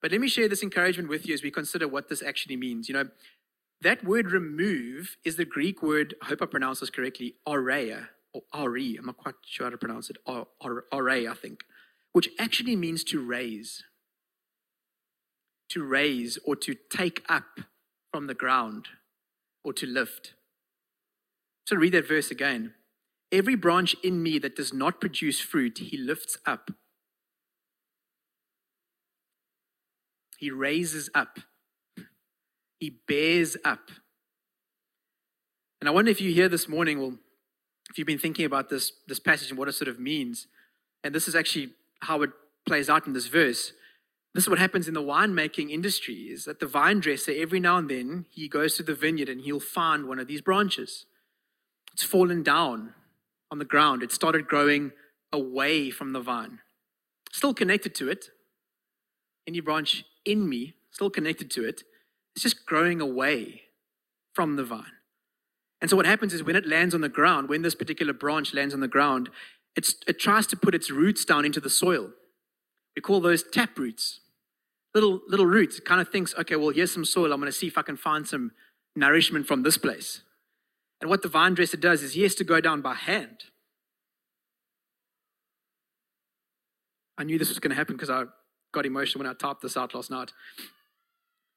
But 0.00 0.10
let 0.12 0.22
me 0.22 0.28
share 0.28 0.48
this 0.48 0.62
encouragement 0.62 1.10
with 1.10 1.28
you 1.28 1.34
as 1.34 1.42
we 1.42 1.50
consider 1.50 1.86
what 1.86 2.08
this 2.08 2.22
actually 2.22 2.56
means. 2.56 2.88
You 2.88 2.94
know, 2.94 3.08
that 3.82 4.04
word 4.04 4.30
remove 4.30 5.18
is 5.22 5.36
the 5.36 5.44
Greek 5.44 5.82
word, 5.82 6.14
I 6.22 6.28
hope 6.28 6.40
I 6.40 6.46
pronounce 6.46 6.80
this 6.80 6.88
correctly, 6.88 7.34
aurea, 7.46 8.08
or 8.52 8.60
ari, 8.62 8.96
I'm 8.96 9.06
not 9.06 9.16
quite 9.16 9.34
sure 9.44 9.66
how 9.66 9.70
to 9.70 9.78
pronounce 9.78 10.10
it, 10.10 10.16
aurea, 10.26 11.30
I 11.30 11.34
think, 11.34 11.64
which 12.12 12.28
actually 12.38 12.76
means 12.76 13.04
to 13.04 13.24
raise. 13.24 13.84
To 15.70 15.84
raise 15.84 16.38
or 16.44 16.56
to 16.56 16.74
take 16.90 17.24
up 17.28 17.60
from 18.12 18.26
the 18.26 18.34
ground 18.34 18.86
or 19.62 19.72
to 19.74 19.86
lift. 19.86 20.34
So 21.66 21.76
read 21.76 21.92
that 21.92 22.08
verse 22.08 22.30
again. 22.30 22.74
Every 23.30 23.54
branch 23.54 23.94
in 24.02 24.22
me 24.22 24.38
that 24.38 24.56
does 24.56 24.72
not 24.72 25.00
produce 25.00 25.40
fruit, 25.40 25.78
he 25.78 25.98
lifts 25.98 26.38
up. 26.46 26.70
He 30.38 30.50
raises 30.50 31.10
up. 31.14 31.40
He 32.80 33.00
bears 33.06 33.56
up. 33.64 33.90
And 35.80 35.88
I 35.88 35.92
wonder 35.92 36.10
if 36.10 36.20
you 36.20 36.32
hear 36.32 36.48
this 36.48 36.68
morning, 36.68 37.00
well, 37.00 37.18
if 37.90 37.98
you've 37.98 38.06
been 38.06 38.18
thinking 38.18 38.44
about 38.44 38.68
this, 38.68 38.92
this 39.06 39.18
passage 39.18 39.50
and 39.50 39.58
what 39.58 39.68
it 39.68 39.72
sort 39.72 39.88
of 39.88 39.98
means, 39.98 40.46
and 41.02 41.14
this 41.14 41.28
is 41.28 41.34
actually 41.34 41.70
how 42.00 42.22
it 42.22 42.30
plays 42.66 42.88
out 42.90 43.06
in 43.06 43.12
this 43.12 43.26
verse. 43.26 43.72
This 44.34 44.44
is 44.44 44.50
what 44.50 44.58
happens 44.58 44.88
in 44.88 44.94
the 44.94 45.02
winemaking 45.02 45.70
industry 45.70 46.14
is 46.14 46.44
that 46.44 46.60
the 46.60 46.66
vine 46.66 47.00
dresser, 47.00 47.32
every 47.34 47.60
now 47.60 47.78
and 47.78 47.88
then, 47.88 48.26
he 48.30 48.46
goes 48.48 48.76
to 48.76 48.82
the 48.82 48.94
vineyard 48.94 49.28
and 49.28 49.40
he'll 49.40 49.58
find 49.58 50.06
one 50.06 50.18
of 50.18 50.28
these 50.28 50.42
branches. 50.42 51.06
It's 51.92 52.04
fallen 52.04 52.42
down 52.42 52.94
on 53.50 53.58
the 53.58 53.64
ground. 53.64 54.02
It 54.02 54.12
started 54.12 54.46
growing 54.46 54.92
away 55.32 55.90
from 55.90 56.12
the 56.12 56.20
vine. 56.20 56.60
Still 57.32 57.54
connected 57.54 57.94
to 57.96 58.10
it. 58.10 58.30
Any 59.46 59.60
branch 59.60 60.04
in 60.24 60.48
me, 60.48 60.74
still 60.90 61.10
connected 61.10 61.50
to 61.52 61.64
it. 61.64 61.82
It's 62.34 62.42
just 62.42 62.66
growing 62.66 63.00
away 63.00 63.62
from 64.34 64.56
the 64.56 64.64
vine. 64.64 64.97
And 65.80 65.88
so 65.88 65.96
what 65.96 66.06
happens 66.06 66.34
is 66.34 66.42
when 66.42 66.56
it 66.56 66.66
lands 66.66 66.94
on 66.94 67.00
the 67.00 67.08
ground, 67.08 67.48
when 67.48 67.62
this 67.62 67.74
particular 67.74 68.12
branch 68.12 68.52
lands 68.52 68.74
on 68.74 68.80
the 68.80 68.88
ground, 68.88 69.30
it 69.76 70.18
tries 70.18 70.46
to 70.48 70.56
put 70.56 70.74
its 70.74 70.90
roots 70.90 71.24
down 71.24 71.44
into 71.44 71.60
the 71.60 71.70
soil. 71.70 72.10
We 72.96 73.02
call 73.02 73.20
those 73.20 73.44
tap 73.44 73.78
roots. 73.78 74.20
Little, 74.92 75.20
little 75.28 75.46
roots. 75.46 75.78
It 75.78 75.84
kind 75.84 76.00
of 76.00 76.08
thinks, 76.08 76.34
okay, 76.36 76.56
well, 76.56 76.70
here's 76.70 76.92
some 76.92 77.04
soil. 77.04 77.32
I'm 77.32 77.38
going 77.38 77.52
to 77.52 77.56
see 77.56 77.68
if 77.68 77.78
I 77.78 77.82
can 77.82 77.96
find 77.96 78.26
some 78.26 78.50
nourishment 78.96 79.46
from 79.46 79.62
this 79.62 79.78
place. 79.78 80.22
And 81.00 81.08
what 81.08 81.22
the 81.22 81.28
vine 81.28 81.54
dresser 81.54 81.76
does 81.76 82.02
is 82.02 82.14
he 82.14 82.22
has 82.22 82.34
to 82.36 82.44
go 82.44 82.60
down 82.60 82.80
by 82.80 82.94
hand. 82.94 83.44
I 87.16 87.24
knew 87.24 87.38
this 87.38 87.50
was 87.50 87.60
going 87.60 87.70
to 87.70 87.76
happen 87.76 87.94
because 87.94 88.10
I 88.10 88.24
got 88.72 88.86
emotional 88.86 89.22
when 89.22 89.30
I 89.30 89.34
typed 89.34 89.62
this 89.62 89.76
out 89.76 89.94
last 89.94 90.10
night. 90.10 90.32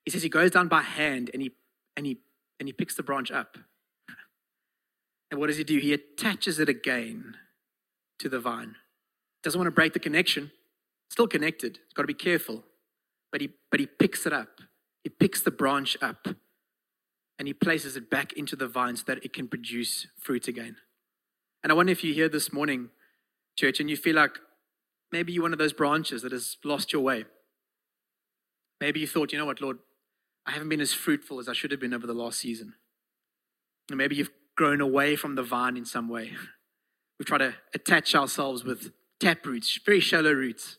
He 0.05 0.11
says 0.11 0.21
he 0.21 0.29
goes 0.29 0.51
down 0.51 0.67
by 0.67 0.81
hand 0.81 1.31
and 1.33 1.41
he 1.41 1.51
and 1.95 2.05
he 2.05 2.19
and 2.59 2.67
he 2.67 2.73
picks 2.73 2.95
the 2.95 3.03
branch 3.03 3.31
up. 3.31 3.57
And 5.31 5.39
what 5.39 5.47
does 5.47 5.57
he 5.57 5.63
do? 5.63 5.79
He 5.79 5.93
attaches 5.93 6.59
it 6.59 6.67
again 6.67 7.37
to 8.19 8.27
the 8.27 8.39
vine. 8.39 8.75
Doesn't 9.41 9.57
want 9.57 9.67
to 9.67 9.71
break 9.71 9.93
the 9.93 9.99
connection. 9.99 10.51
Still 11.09 11.27
connected. 11.27 11.79
He's 11.87 11.93
got 11.95 12.03
to 12.03 12.07
be 12.07 12.13
careful. 12.13 12.63
But 13.31 13.41
he 13.41 13.49
but 13.71 13.79
he 13.79 13.87
picks 13.87 14.25
it 14.25 14.33
up. 14.33 14.59
He 15.03 15.09
picks 15.09 15.41
the 15.41 15.51
branch 15.51 15.97
up 16.01 16.27
and 17.39 17.47
he 17.47 17.53
places 17.53 17.95
it 17.95 18.09
back 18.09 18.33
into 18.33 18.55
the 18.55 18.67
vine 18.67 18.97
so 18.97 19.03
that 19.07 19.23
it 19.25 19.33
can 19.33 19.47
produce 19.47 20.05
fruit 20.19 20.47
again. 20.47 20.75
And 21.63 21.71
I 21.71 21.75
wonder 21.75 21.91
if 21.91 22.03
you're 22.03 22.13
here 22.13 22.29
this 22.29 22.53
morning, 22.53 22.89
church, 23.57 23.79
and 23.79 23.89
you 23.89 23.97
feel 23.97 24.15
like 24.15 24.37
maybe 25.11 25.31
you're 25.31 25.41
one 25.41 25.53
of 25.53 25.59
those 25.59 25.73
branches 25.73 26.21
that 26.21 26.33
has 26.33 26.57
lost 26.63 26.93
your 26.93 27.01
way. 27.01 27.25
Maybe 28.79 28.99
you 28.99 29.07
thought, 29.07 29.31
you 29.31 29.39
know 29.39 29.45
what, 29.45 29.61
Lord, 29.61 29.79
I 30.45 30.51
haven't 30.51 30.69
been 30.69 30.81
as 30.81 30.93
fruitful 30.93 31.39
as 31.39 31.47
I 31.47 31.53
should 31.53 31.71
have 31.71 31.79
been 31.79 31.93
over 31.93 32.05
the 32.05 32.13
last 32.13 32.39
season. 32.39 32.73
And 33.89 33.97
maybe 33.97 34.15
you've 34.15 34.31
grown 34.55 34.81
away 34.81 35.15
from 35.15 35.35
the 35.35 35.43
vine 35.43 35.77
in 35.77 35.85
some 35.85 36.09
way. 36.09 36.33
We 37.19 37.25
try 37.25 37.37
to 37.37 37.55
attach 37.73 38.15
ourselves 38.15 38.63
with 38.63 38.91
tap 39.19 39.45
roots, 39.45 39.79
very 39.85 39.99
shallow 39.99 40.33
roots, 40.33 40.77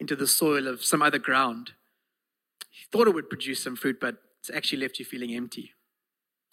into 0.00 0.16
the 0.16 0.26
soil 0.26 0.66
of 0.66 0.84
some 0.84 1.02
other 1.02 1.18
ground. 1.18 1.72
You 2.72 2.86
thought 2.90 3.06
it 3.06 3.14
would 3.14 3.30
produce 3.30 3.62
some 3.62 3.76
fruit, 3.76 3.98
but 4.00 4.16
it's 4.40 4.50
actually 4.50 4.82
left 4.82 4.98
you 4.98 5.04
feeling 5.04 5.32
empty. 5.34 5.72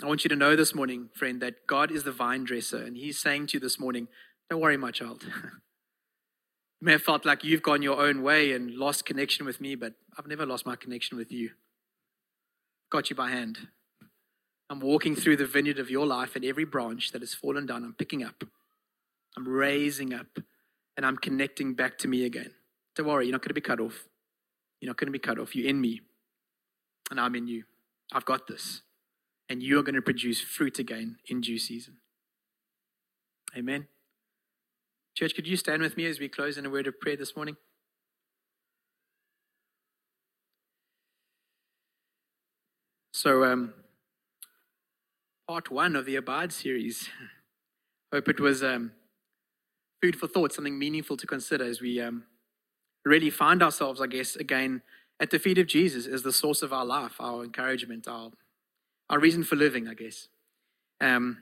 I 0.02 0.08
want 0.08 0.24
you 0.24 0.30
to 0.30 0.36
know 0.36 0.56
this 0.56 0.74
morning, 0.74 1.10
friend, 1.14 1.42
that 1.42 1.68
God 1.68 1.92
is 1.92 2.04
the 2.04 2.12
vine 2.12 2.44
dresser, 2.44 2.78
and 2.78 2.96
He's 2.96 3.20
saying 3.20 3.48
to 3.48 3.54
you 3.56 3.60
this 3.60 3.80
morning, 3.80 4.08
Don't 4.50 4.62
worry, 4.62 4.78
my 4.78 4.92
child. 4.92 5.24
you 5.44 6.86
may 6.86 6.94
have 6.94 7.04
felt 7.04 7.26
like 7.26 7.44
you've 7.44 7.62
gone 7.62 7.82
your 7.82 8.00
own 8.00 8.24
way 8.24 8.54
and 8.54 8.72
lost 8.72 9.06
connection 9.06 9.46
with 9.46 9.62
me, 9.62 9.76
but 9.76 9.94
I've 10.18 10.28
never 10.28 10.46
lost 10.46 10.66
my 10.66 10.76
connection 10.76 11.18
with 11.18 11.32
you. 11.32 11.52
Got 12.92 13.10
you 13.10 13.16
by 13.16 13.30
hand. 13.32 13.68
I'm 14.72 14.80
walking 14.80 15.18
through 15.18 15.36
the 15.36 15.46
vineyard 15.46 15.80
of 15.80 15.90
your 15.90 16.08
life, 16.08 16.38
and 16.38 16.46
every 16.46 16.64
branch 16.64 17.12
that 17.12 17.22
has 17.22 17.34
fallen 17.34 17.66
down, 17.66 17.84
I'm 17.84 17.94
picking 17.94 18.24
up. 18.24 18.46
I'm 19.36 19.46
raising 19.46 20.14
up, 20.14 20.40
and 20.96 21.06
I'm 21.06 21.18
connecting 21.18 21.74
back 21.74 21.98
to 22.00 22.08
me 22.08 22.24
again. 22.24 22.52
Don't 22.96 23.06
worry, 23.06 23.26
you're 23.26 23.34
not 23.34 23.42
going 23.42 23.50
to 23.50 23.54
be 23.54 23.60
cut 23.60 23.82
off. 23.82 24.08
You're 24.80 24.88
not 24.88 24.96
going 24.96 25.08
to 25.08 25.12
be 25.12 25.20
cut 25.20 25.40
off. 25.40 25.58
You're 25.58 25.68
in 25.68 25.82
me, 25.82 26.00
and 27.10 27.20
I'm 27.20 27.36
in 27.36 27.48
you. 27.48 27.66
I've 28.14 28.24
got 28.24 28.48
this. 28.48 28.82
And 29.50 29.62
you 29.62 29.78
are 29.78 29.84
going 29.84 29.96
to 29.96 30.02
produce 30.02 30.40
fruit 30.40 30.80
again 30.80 31.18
in 31.28 31.42
due 31.42 31.60
season. 31.60 31.98
Amen. 33.58 33.88
Church, 35.16 35.36
could 35.36 35.50
you 35.50 35.58
stand 35.58 35.82
with 35.82 35.98
me 35.98 36.06
as 36.06 36.22
we 36.22 36.30
close 36.30 36.58
in 36.58 36.66
a 36.66 36.70
word 36.70 36.88
of 36.88 36.98
prayer 36.98 37.18
this 37.18 37.36
morning? 37.36 37.58
So, 43.12 43.44
um, 43.44 43.74
part 45.52 45.70
one 45.70 45.98
of 45.98 46.06
the 46.06 46.16
Abide 46.16 46.54
series. 46.54 47.10
Hope 48.14 48.30
it 48.30 48.40
was 48.40 48.64
um, 48.64 48.94
food 50.02 50.16
for 50.16 50.26
thought, 50.26 50.54
something 50.54 50.80
meaningful 50.80 51.18
to 51.18 51.28
consider 51.28 51.66
as 51.66 51.82
we 51.82 52.00
um, 52.00 52.24
really 53.04 53.30
find 53.30 53.62
ourselves, 53.62 54.00
I 54.00 54.08
guess, 54.08 54.38
again 54.38 54.82
at 55.20 55.30
the 55.30 55.40
feet 55.40 55.58
of 55.58 55.68
Jesus 55.68 56.08
as 56.08 56.24
the 56.24 56.32
source 56.32 56.62
of 56.62 56.72
our 56.72 56.86
life, 56.86 57.16
our 57.20 57.44
encouragement, 57.44 58.08
our, 58.08 58.32
our 59.10 59.20
reason 59.20 59.44
for 59.44 59.58
living, 59.58 59.90
I 59.90 59.94
guess. 59.94 60.30
Um, 61.02 61.40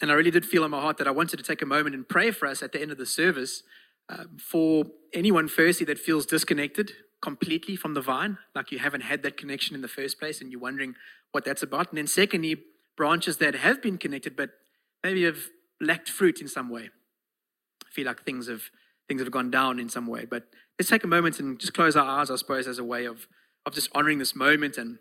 and 0.00 0.10
I 0.10 0.14
really 0.14 0.30
did 0.30 0.46
feel 0.46 0.64
in 0.64 0.70
my 0.70 0.80
heart 0.80 0.96
that 0.96 1.06
I 1.06 1.10
wanted 1.10 1.36
to 1.36 1.42
take 1.42 1.60
a 1.60 1.66
moment 1.66 1.94
and 1.94 2.08
pray 2.08 2.30
for 2.30 2.46
us 2.46 2.62
at 2.62 2.72
the 2.72 2.80
end 2.80 2.92
of 2.92 2.96
the 2.96 3.04
service 3.04 3.62
uh, 4.08 4.24
for 4.38 4.86
anyone, 5.12 5.48
firstly, 5.48 5.84
that 5.84 5.98
feels 5.98 6.24
disconnected 6.24 6.92
completely 7.20 7.76
from 7.76 7.92
the 7.92 8.00
vine, 8.00 8.38
like 8.54 8.72
you 8.72 8.78
haven't 8.78 9.02
had 9.02 9.22
that 9.22 9.36
connection 9.36 9.76
in 9.76 9.82
the 9.82 9.88
first 9.88 10.18
place 10.18 10.40
and 10.40 10.50
you're 10.50 10.62
wondering 10.62 10.94
what 11.32 11.44
that's 11.44 11.62
about. 11.62 11.90
And 11.90 11.98
then, 11.98 12.06
secondly, 12.06 12.56
branches 13.00 13.38
that 13.38 13.54
have 13.54 13.80
been 13.80 13.96
connected 13.96 14.36
but 14.36 14.50
maybe 15.02 15.24
have 15.24 15.48
lacked 15.80 16.10
fruit 16.10 16.42
in 16.42 16.46
some 16.46 16.68
way. 16.68 16.90
I 17.82 17.90
feel 17.90 18.04
like 18.04 18.26
things 18.26 18.46
have 18.46 18.64
things 19.08 19.22
have 19.22 19.30
gone 19.30 19.50
down 19.50 19.78
in 19.78 19.88
some 19.88 20.06
way. 20.06 20.26
But 20.26 20.48
let's 20.78 20.90
take 20.90 21.02
a 21.02 21.06
moment 21.06 21.40
and 21.40 21.58
just 21.58 21.72
close 21.72 21.96
our 21.96 22.06
eyes, 22.06 22.30
I 22.30 22.36
suppose, 22.36 22.68
as 22.68 22.78
a 22.78 22.84
way 22.84 23.06
of 23.06 23.26
of 23.64 23.72
just 23.72 23.88
honoring 23.94 24.18
this 24.18 24.36
moment. 24.36 24.76
And 24.76 24.98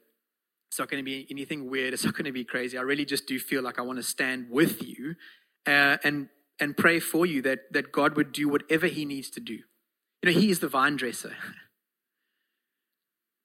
it's 0.69 0.79
not 0.79 0.89
going 0.89 1.03
to 1.03 1.05
be 1.05 1.27
anything 1.29 1.69
weird. 1.69 1.93
It's 1.93 2.05
not 2.05 2.13
going 2.13 2.23
to 2.23 2.31
be 2.31 2.45
crazy. 2.45 2.77
I 2.77 2.83
really 2.83 3.03
just 3.03 3.27
do 3.27 3.37
feel 3.37 3.61
like 3.61 3.77
I 3.77 3.81
want 3.81 3.99
to 3.99 4.03
stand 4.03 4.47
with 4.49 4.81
you 4.81 5.15
uh, 5.67 5.97
and 6.01 6.29
and 6.57 6.77
pray 6.77 7.01
for 7.01 7.25
you 7.25 7.41
that 7.41 7.73
that 7.73 7.91
God 7.91 8.15
would 8.15 8.31
do 8.31 8.47
whatever 8.47 8.87
He 8.87 9.03
needs 9.03 9.29
to 9.31 9.41
do. 9.41 9.59
You 10.21 10.31
know, 10.31 10.39
He 10.39 10.49
is 10.49 10.59
the 10.59 10.69
vine 10.69 10.95
dresser. 10.95 11.35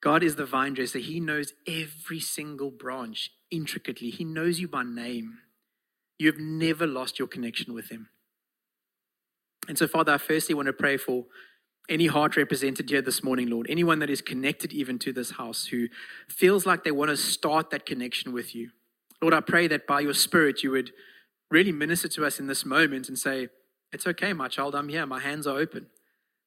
God 0.01 0.23
is 0.23 0.37
the 0.37 0.47
vine 0.47 0.75
dresser. 0.75 1.01
He 1.01 1.19
knows 1.19 1.55
every 1.67 2.21
single 2.21 2.71
branch 2.71 3.31
intricately. 3.55 4.11
He 4.11 4.25
knows 4.25 4.61
you 4.61 4.69
by 4.69 4.83
name. 4.83 5.39
You 6.19 6.29
have 6.29 6.41
never 6.41 6.87
lost 6.87 7.19
your 7.19 7.29
connection 7.29 7.75
with 7.75 7.91
Him. 7.91 8.09
And 9.69 9.79
so, 9.79 9.87
Father, 9.87 10.13
I 10.13 10.19
firstly 10.19 10.55
want 10.55 10.67
to 10.67 10.73
pray 10.73 10.97
for 10.97 11.25
any 11.89 12.07
heart 12.07 12.37
represented 12.37 12.89
here 12.89 13.03
this 13.03 13.23
morning, 13.23 13.49
Lord, 13.49 13.67
anyone 13.69 13.99
that 13.99 14.11
is 14.11 14.23
connected 14.23 14.73
even 14.73 14.99
to 15.01 15.13
this 15.13 15.33
house 15.33 15.67
who 15.67 15.89
feels 16.29 16.65
like 16.65 16.83
they 16.83 16.91
want 16.91 17.11
to 17.11 17.17
start 17.17 17.71
that 17.71 17.85
connection 17.85 18.33
with 18.33 18.55
you. 18.55 18.71
Lord, 19.21 19.35
I 19.35 19.41
pray 19.41 19.67
that 19.69 19.87
by 19.87 20.01
your 20.01 20.15
Spirit 20.15 20.63
you 20.63 20.71
would 20.71 20.93
really 21.51 21.73
minister 21.73 22.09
to 22.09 22.27
us 22.27 22.39
in 22.41 22.47
this 22.47 22.65
moment 22.65 23.09
and 23.09 23.19
say, 23.19 23.49
It's 23.93 24.07
okay, 24.07 24.33
my 24.33 24.49
child, 24.49 24.75
I'm 24.75 24.89
here, 24.89 25.07
my 25.07 25.21
hands 25.21 25.47
are 25.47 25.59
open. 25.59 25.87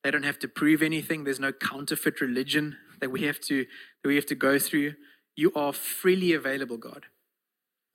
They 0.03 0.11
don't 0.11 0.23
have 0.23 0.39
to 0.39 0.47
prove 0.47 0.81
anything, 0.81 1.23
there's 1.23 1.39
no 1.39 1.51
counterfeit 1.51 2.21
religion 2.21 2.77
that 2.99 3.11
we 3.11 3.23
have 3.23 3.39
to 3.41 3.65
that 4.01 4.07
we 4.07 4.15
have 4.15 4.25
to 4.27 4.35
go 4.35 4.57
through. 4.57 4.93
You 5.37 5.53
are 5.55 5.71
freely 5.71 6.33
available, 6.33 6.75
God. 6.75 7.05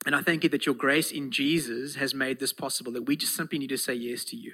And 0.05 0.15
I 0.15 0.21
thank 0.21 0.43
you 0.43 0.49
that 0.49 0.65
your 0.65 0.73
grace 0.73 1.11
in 1.11 1.29
Jesus 1.29 1.95
has 1.95 2.15
made 2.15 2.39
this 2.39 2.53
possible, 2.53 2.91
that 2.93 3.03
we 3.03 3.15
just 3.15 3.35
simply 3.35 3.59
need 3.59 3.69
to 3.69 3.77
say 3.77 3.93
yes 3.93 4.25
to 4.25 4.35
you. 4.35 4.53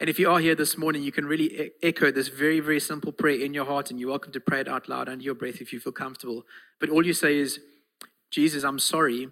And 0.00 0.10
if 0.10 0.18
you 0.18 0.28
are 0.28 0.40
here 0.40 0.56
this 0.56 0.76
morning, 0.76 1.04
you 1.04 1.12
can 1.12 1.26
really 1.26 1.70
echo 1.82 2.10
this 2.10 2.28
very, 2.28 2.58
very 2.58 2.80
simple 2.80 3.12
prayer 3.12 3.40
in 3.40 3.54
your 3.54 3.66
heart, 3.66 3.90
and 3.90 4.00
you're 4.00 4.10
welcome 4.10 4.32
to 4.32 4.40
pray 4.40 4.60
it 4.60 4.68
out 4.68 4.88
loud 4.88 5.08
under 5.08 5.22
your 5.22 5.34
breath 5.34 5.60
if 5.60 5.72
you 5.72 5.78
feel 5.78 5.92
comfortable. 5.92 6.44
But 6.80 6.88
all 6.88 7.06
you 7.06 7.12
say 7.12 7.38
is, 7.38 7.60
Jesus, 8.32 8.64
I'm 8.64 8.78
sorry 8.78 9.28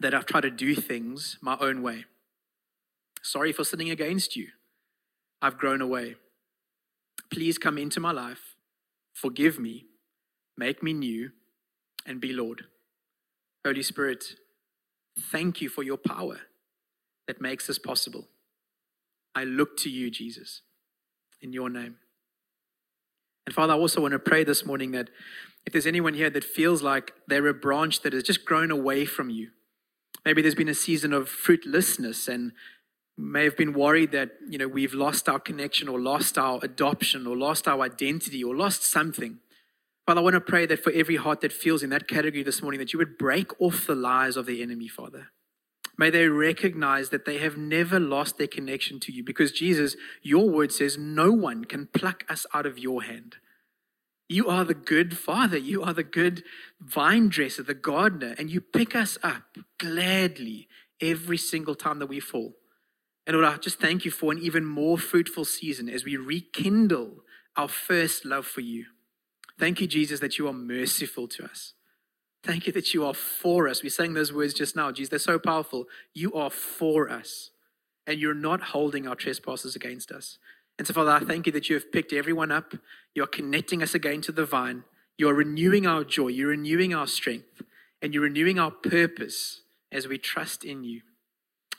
that 0.00 0.14
I've 0.14 0.26
tried 0.26 0.42
to 0.42 0.50
do 0.50 0.76
things 0.76 1.38
my 1.40 1.56
own 1.60 1.82
way. 1.82 2.04
Sorry 3.22 3.52
for 3.52 3.64
sinning 3.64 3.90
against 3.90 4.36
you. 4.36 4.48
I've 5.42 5.58
grown 5.58 5.80
away. 5.80 6.16
Please 7.32 7.58
come 7.58 7.78
into 7.78 7.98
my 7.98 8.12
life 8.12 8.56
Forgive 9.18 9.58
me, 9.58 9.86
make 10.56 10.80
me 10.80 10.92
new, 10.92 11.32
and 12.06 12.20
be 12.20 12.32
Lord. 12.32 12.64
Holy 13.64 13.82
Spirit, 13.82 14.24
thank 15.30 15.60
you 15.60 15.68
for 15.68 15.82
your 15.82 15.96
power 15.96 16.40
that 17.26 17.40
makes 17.40 17.66
this 17.66 17.78
possible. 17.78 18.28
I 19.34 19.44
look 19.44 19.76
to 19.78 19.90
you, 19.90 20.10
Jesus, 20.10 20.62
in 21.40 21.52
your 21.52 21.68
name. 21.68 21.96
And 23.46 23.54
Father, 23.54 23.72
I 23.72 23.76
also 23.76 24.00
want 24.00 24.12
to 24.12 24.18
pray 24.18 24.44
this 24.44 24.66
morning 24.66 24.90
that 24.92 25.10
if 25.66 25.72
there's 25.72 25.86
anyone 25.86 26.14
here 26.14 26.30
that 26.30 26.44
feels 26.44 26.82
like 26.82 27.12
they're 27.26 27.46
a 27.46 27.54
branch 27.54 28.00
that 28.00 28.12
has 28.12 28.22
just 28.22 28.44
grown 28.44 28.70
away 28.70 29.04
from 29.04 29.30
you, 29.30 29.50
maybe 30.24 30.42
there's 30.42 30.54
been 30.54 30.68
a 30.68 30.74
season 30.74 31.12
of 31.12 31.28
fruitlessness 31.28 32.28
and 32.28 32.52
may 33.16 33.44
have 33.44 33.56
been 33.56 33.72
worried 33.72 34.12
that 34.12 34.30
you 34.48 34.56
know 34.56 34.68
we've 34.68 34.94
lost 34.94 35.28
our 35.28 35.40
connection 35.40 35.88
or 35.88 35.98
lost 36.00 36.38
our 36.38 36.60
adoption 36.62 37.26
or 37.26 37.36
lost 37.36 37.66
our 37.66 37.80
identity 37.80 38.44
or 38.44 38.54
lost 38.54 38.84
something 38.84 39.38
father 40.08 40.20
i 40.20 40.24
want 40.24 40.32
to 40.32 40.40
pray 40.40 40.64
that 40.64 40.82
for 40.82 40.90
every 40.92 41.16
heart 41.16 41.42
that 41.42 41.52
feels 41.52 41.82
in 41.82 41.90
that 41.90 42.08
category 42.08 42.42
this 42.42 42.62
morning 42.62 42.78
that 42.78 42.94
you 42.94 42.98
would 42.98 43.18
break 43.18 43.48
off 43.60 43.86
the 43.86 43.94
lies 43.94 44.38
of 44.38 44.46
the 44.46 44.62
enemy 44.62 44.88
father 44.88 45.28
may 45.98 46.08
they 46.08 46.28
recognize 46.28 47.10
that 47.10 47.26
they 47.26 47.36
have 47.36 47.58
never 47.58 48.00
lost 48.00 48.38
their 48.38 48.46
connection 48.46 48.98
to 48.98 49.12
you 49.12 49.22
because 49.22 49.52
jesus 49.52 49.96
your 50.22 50.48
word 50.48 50.72
says 50.72 50.96
no 50.96 51.30
one 51.30 51.62
can 51.62 51.86
pluck 51.92 52.24
us 52.26 52.46
out 52.54 52.64
of 52.64 52.78
your 52.78 53.02
hand 53.02 53.36
you 54.30 54.46
are 54.48 54.64
the 54.64 54.74
good 54.74 55.16
father. 55.16 55.56
You 55.56 55.82
are 55.82 55.94
the 55.94 56.02
good 56.02 56.44
vine 56.80 57.30
dresser, 57.30 57.62
the 57.62 57.72
gardener, 57.72 58.34
and 58.38 58.50
you 58.50 58.60
pick 58.60 58.94
us 58.94 59.16
up 59.22 59.56
gladly 59.78 60.68
every 61.00 61.38
single 61.38 61.74
time 61.74 61.98
that 62.00 62.08
we 62.08 62.20
fall. 62.20 62.54
And 63.26 63.34
Lord, 63.34 63.48
I 63.48 63.56
just 63.56 63.80
thank 63.80 64.04
you 64.04 64.10
for 64.10 64.30
an 64.30 64.38
even 64.38 64.64
more 64.64 64.98
fruitful 64.98 65.46
season 65.46 65.88
as 65.88 66.04
we 66.04 66.16
rekindle 66.16 67.22
our 67.56 67.68
first 67.68 68.24
love 68.24 68.46
for 68.46 68.60
you. 68.60 68.86
Thank 69.58 69.80
you, 69.80 69.86
Jesus, 69.86 70.20
that 70.20 70.38
you 70.38 70.46
are 70.48 70.52
merciful 70.52 71.26
to 71.28 71.44
us. 71.44 71.74
Thank 72.44 72.66
you 72.66 72.72
that 72.74 72.94
you 72.94 73.04
are 73.04 73.14
for 73.14 73.68
us. 73.68 73.82
We 73.82 73.88
sang 73.88 74.14
those 74.14 74.32
words 74.32 74.54
just 74.54 74.76
now, 74.76 74.92
Jesus. 74.92 75.10
They're 75.10 75.18
so 75.18 75.38
powerful. 75.38 75.86
You 76.14 76.32
are 76.34 76.50
for 76.50 77.10
us, 77.10 77.50
and 78.06 78.20
you're 78.20 78.34
not 78.34 78.62
holding 78.62 79.08
our 79.08 79.16
trespasses 79.16 79.74
against 79.74 80.12
us. 80.12 80.38
And 80.78 80.86
so, 80.86 80.94
Father, 80.94 81.10
I 81.10 81.20
thank 81.20 81.46
you 81.46 81.52
that 81.52 81.68
you 81.68 81.74
have 81.74 81.90
picked 81.90 82.12
everyone 82.12 82.52
up. 82.52 82.74
You 83.14 83.24
are 83.24 83.28
connecting 83.28 83.82
us 83.82 83.94
again 83.94 84.20
to 84.22 84.32
the 84.32 84.46
vine. 84.46 84.84
You 85.16 85.28
are 85.28 85.34
renewing 85.34 85.86
our 85.86 86.04
joy. 86.04 86.28
You're 86.28 86.50
renewing 86.50 86.94
our 86.94 87.08
strength. 87.08 87.62
And 88.00 88.14
you're 88.14 88.22
renewing 88.22 88.60
our 88.60 88.70
purpose 88.70 89.62
as 89.90 90.06
we 90.06 90.18
trust 90.18 90.64
in 90.64 90.84
you. 90.84 91.00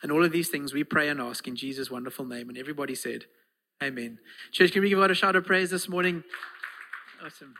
And 0.03 0.11
all 0.11 0.25
of 0.25 0.33
these 0.33 0.49
things 0.49 0.73
we 0.73 0.83
pray 0.83 1.07
and 1.07 1.21
ask 1.21 1.47
in 1.47 1.55
Jesus' 1.55 1.89
wonderful 1.89 2.25
name. 2.25 2.49
And 2.49 2.57
everybody 2.57 2.95
said, 2.95 3.23
Amen. 3.81 4.19
Church, 4.51 4.73
can 4.73 4.81
we 4.81 4.89
give 4.89 4.99
God 4.99 5.11
a 5.11 5.15
shout 5.15 5.37
of 5.37 5.45
praise 5.45 5.69
this 5.69 5.87
morning? 5.87 6.25
Awesome. 7.23 7.53